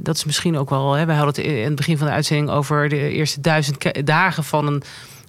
Dat 0.00 0.16
is 0.16 0.24
misschien 0.24 0.56
ook 0.56 0.70
wel. 0.70 0.92
Hè, 0.92 1.06
we 1.06 1.12
hadden 1.12 1.34
het 1.34 1.52
in 1.52 1.64
het 1.64 1.74
begin 1.74 1.98
van 1.98 2.06
de 2.06 2.12
uitzending 2.12 2.50
over 2.50 2.88
de 2.88 3.10
eerste 3.10 3.40
duizend 3.40 4.06
dagen 4.06 4.44
van 4.44 4.66
een 4.66 4.82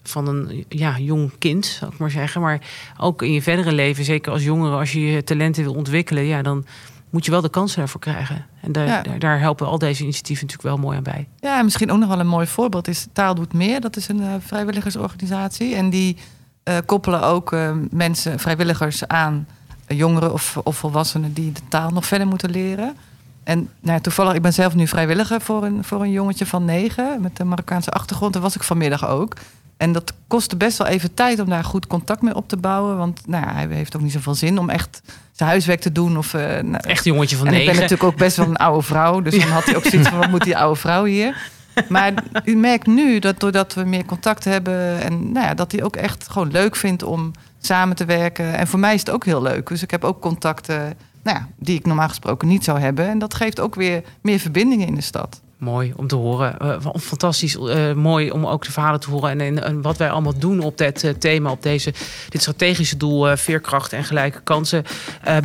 van 0.04 0.28
een 0.28 0.66
ja, 0.70 1.00
jong 1.00 1.32
kind, 1.40 1.66
zou 1.66 1.92
ik 1.94 1.98
maar 1.98 2.12
zeggen. 2.12 2.42
Maar 2.42 2.62
ook 2.98 3.22
in 3.22 3.32
je 3.32 3.42
verdere 3.42 3.72
leven, 3.74 4.04
zeker 4.04 4.32
als 4.32 4.44
jongere, 4.44 4.76
als 4.76 4.92
je 4.92 5.02
je 5.12 5.24
talenten 5.24 5.64
wil 5.64 5.74
ontwikkelen, 5.74 6.24
ja, 6.24 6.42
dan, 6.42 6.66
moet 7.14 7.26
je 7.26 7.32
wel 7.32 7.42
de 7.42 7.50
kansen 7.50 7.82
ervoor 7.82 8.00
krijgen. 8.00 8.46
En 8.62 8.72
daar, 8.72 8.88
Ja. 8.88 9.02
daar, 9.02 9.20
daar 9.20 9.40
helpen 9.40 9.68
al 9.68 9.78
deze 9.78 10.04
initiatieven 10.04 10.46
natuurlijk 10.46 10.76
wel 10.76 10.86
mooi 10.86 10.98
aan 10.98 11.04
bij. 11.04 11.28
Ja, 11.40 11.58
en 11.58 11.64
misschien 11.64 11.92
ook 11.92 12.00
nog 12.00 12.10
wel 12.10 12.20
een 12.20 12.28
mooi 12.28 12.48
voorbeeld 12.48 12.88
is 12.88 13.08
Taal 13.14 13.36
Doet 13.36 13.54
Meer. 13.54 13.82
Dat 13.82 13.96
is 13.96 14.08
een 14.08 14.22
eh, 14.22 14.34
vrijwilligersorganisatie. 14.40 15.76
En 15.76 15.90
die 15.90 16.18
eh, 16.64 16.78
koppelen 16.86 17.24
ook 17.24 17.52
eh, 17.54 17.72
mensen, 17.90 18.40
vrijwilligers 18.40 19.08
aan 19.08 19.48
jongeren 19.88 20.34
of, 20.34 20.58
of 20.64 20.78
volwassenen 20.78 21.34
die 21.34 21.52
de 21.52 21.62
taal 21.68 21.90
nog 21.90 22.06
verder 22.06 22.28
moeten 22.28 22.50
leren. 22.50 22.96
En 23.44 23.70
nou, 23.80 24.02
toevallig, 24.02 24.34
ik 24.34 24.42
ben 24.42 24.54
zelf 24.54 24.76
nu 24.76 24.88
vrijwilliger 24.88 25.42
voor 25.42 25.64
een, 25.64 25.84
voor 25.84 26.02
een 26.02 26.12
jongetje 26.12 26.46
van 26.46 26.66
negen 26.66 27.22
met 27.22 27.40
een 27.40 27.48
Marokkaanse 27.48 27.92
achtergrond. 27.92 28.34
Daar 28.34 28.42
was 28.42 28.56
ik 28.56 28.64
vanmiddag 28.64 29.08
ook. 29.08 29.34
En 29.78 29.92
dat 29.92 30.14
kostte 30.28 30.56
best 30.56 30.78
wel 30.78 30.88
even 30.88 31.14
tijd 31.14 31.40
om 31.40 31.50
daar 31.50 31.64
goed 31.64 31.88
contact 31.88 32.22
mee 32.22 32.36
op 32.36 32.50
te 32.50 32.58
bouwen. 32.58 32.98
Want 32.98 33.22
nou 33.28 33.46
ja, 33.46 33.54
hij 33.54 33.68
heeft 33.70 33.96
ook 33.96 34.02
niet 34.02 34.12
zoveel 34.12 34.36
zin 34.36 34.60
om 34.60 34.70
echt 34.70 35.02
zijn 35.32 35.50
huiswerk 35.50 35.80
te 35.82 35.92
doen. 35.92 36.18
Of, 36.18 36.34
eh, 36.34 36.42
nou, 36.64 36.88
Echt 36.88 37.06
een 37.06 37.12
jongetje 37.12 37.36
van 37.36 37.48
en 37.48 37.54
ik 37.54 37.60
negen. 37.60 37.74
ben 37.74 37.82
natuurlijk 37.82 38.10
ook 38.12 38.18
best 38.20 38.38
wel 38.38 38.46
een 38.46 38.56
oude 38.56 38.82
vrouw. 38.82 39.22
Dus 39.22 39.40
dan 39.40 39.50
had 39.50 39.66
hij 39.66 39.76
ook 39.76 39.86
zoiets 39.86 40.10
van, 40.10 40.18
wat 40.18 40.30
moet 40.30 40.44
die 40.44 40.58
oude 40.58 40.80
vrouw 40.80 41.04
hier? 41.04 41.52
Maar 41.90 42.14
u 42.46 42.56
merkt 42.56 42.88
nu 42.88 43.20
dat 43.20 43.40
doordat 43.40 43.74
we 43.74 43.84
meer 43.84 44.06
contact 44.06 44.44
hebben... 44.44 45.02
en 45.02 45.32
nou 45.32 45.46
ja, 45.46 45.54
dat 45.54 45.72
hij 45.72 45.84
ook 45.84 45.96
echt 45.96 46.30
gewoon 46.30 46.52
leuk 46.52 46.76
vindt 46.76 47.04
om 47.04 47.32
samen 47.60 47.96
te 47.96 48.06
werken. 48.06 48.58
En 48.58 48.68
voor 48.68 48.80
mij 48.80 48.94
is 48.94 49.00
het 49.00 49.10
ook 49.10 49.26
heel 49.26 49.42
leuk. 49.42 49.68
Dus 49.68 49.82
ik 49.82 49.92
heb 49.92 50.04
ook 50.04 50.22
contacten 50.22 50.98
nou 51.24 51.38
ja, 51.38 51.48
die 51.58 51.78
ik 51.78 51.86
normaal 51.86 52.08
gesproken 52.08 52.48
niet 52.48 52.64
zou 52.64 52.80
hebben. 52.80 53.08
En 53.08 53.20
dat 53.20 53.34
geeft 53.34 53.60
ook 53.60 53.76
weer 53.76 54.04
meer 54.22 54.40
verbindingen 54.40 54.88
in 54.88 54.96
de 54.96 55.02
stad. 55.02 55.42
Mooi 55.58 55.94
om 55.96 56.08
te 56.08 56.16
horen. 56.16 56.60
Eh, 56.60 56.78
fantastisch 57.00 57.58
eh, 57.58 57.94
mooi 57.94 58.32
om 58.32 58.46
ook 58.46 58.66
de 58.66 58.72
verhalen 58.72 59.00
te 59.00 59.10
horen. 59.10 59.42
En, 59.42 59.64
en, 59.64 59.82
wat 59.82 59.98
wij 59.98 60.10
allemaal 60.10 60.38
doen 60.38 60.60
op 60.60 60.78
dit 60.78 61.04
eh, 61.04 61.12
thema, 61.12 61.52
op 61.52 61.64
deze, 61.64 61.94
dit 62.30 62.42
strategische 62.42 62.98
doel, 62.98 63.38
veerkracht 63.38 63.94
en 63.94 64.04
gelijke 64.04 64.42
kansen. 64.42 64.84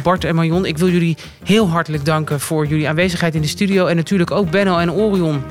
Bart 0.03 0.25
en 0.25 0.35
Marion, 0.35 0.64
ik 0.64 0.79
wil 0.79 0.88
jullie 0.88 1.17
heel 1.45 1.69
hartelijk 1.69 2.05
danken 2.05 2.41
voor 2.41 2.67
jullie 2.67 2.88
aanwezigheid 2.88 3.35
in 3.35 3.43
de 3.43 3.49
studio. 3.49 3.87
En 3.87 3.97
natuurlijk 3.97 4.31
ook 4.31 4.51
Benno 4.51 4.79
en 4.79 4.93
Orion 4.93 5.43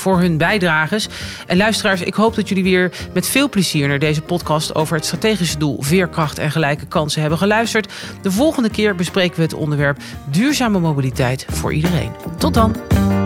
voor 0.00 0.18
hun 0.18 0.36
bijdrages. 0.36 1.08
En 1.46 1.56
luisteraars, 1.56 2.00
ik 2.00 2.14
hoop 2.14 2.34
dat 2.34 2.48
jullie 2.48 2.64
weer 2.64 2.92
met 3.14 3.28
veel 3.28 3.48
plezier 3.48 3.88
naar 3.88 3.98
deze 3.98 4.22
podcast 4.22 4.74
over 4.74 4.96
het 4.96 5.04
strategische 5.04 5.58
doel 5.58 5.82
veerkracht 5.82 6.38
en 6.38 6.50
gelijke 6.50 6.86
kansen 6.86 7.20
hebben 7.20 7.38
geluisterd. 7.38 7.92
De 8.22 8.32
volgende 8.32 8.70
keer 8.70 8.94
bespreken 8.94 9.36
we 9.36 9.42
het 9.42 9.54
onderwerp 9.54 9.98
duurzame 10.30 10.78
mobiliteit 10.78 11.46
voor 11.50 11.72
iedereen. 11.72 12.12
Tot 12.38 12.54
dan! 12.54 13.19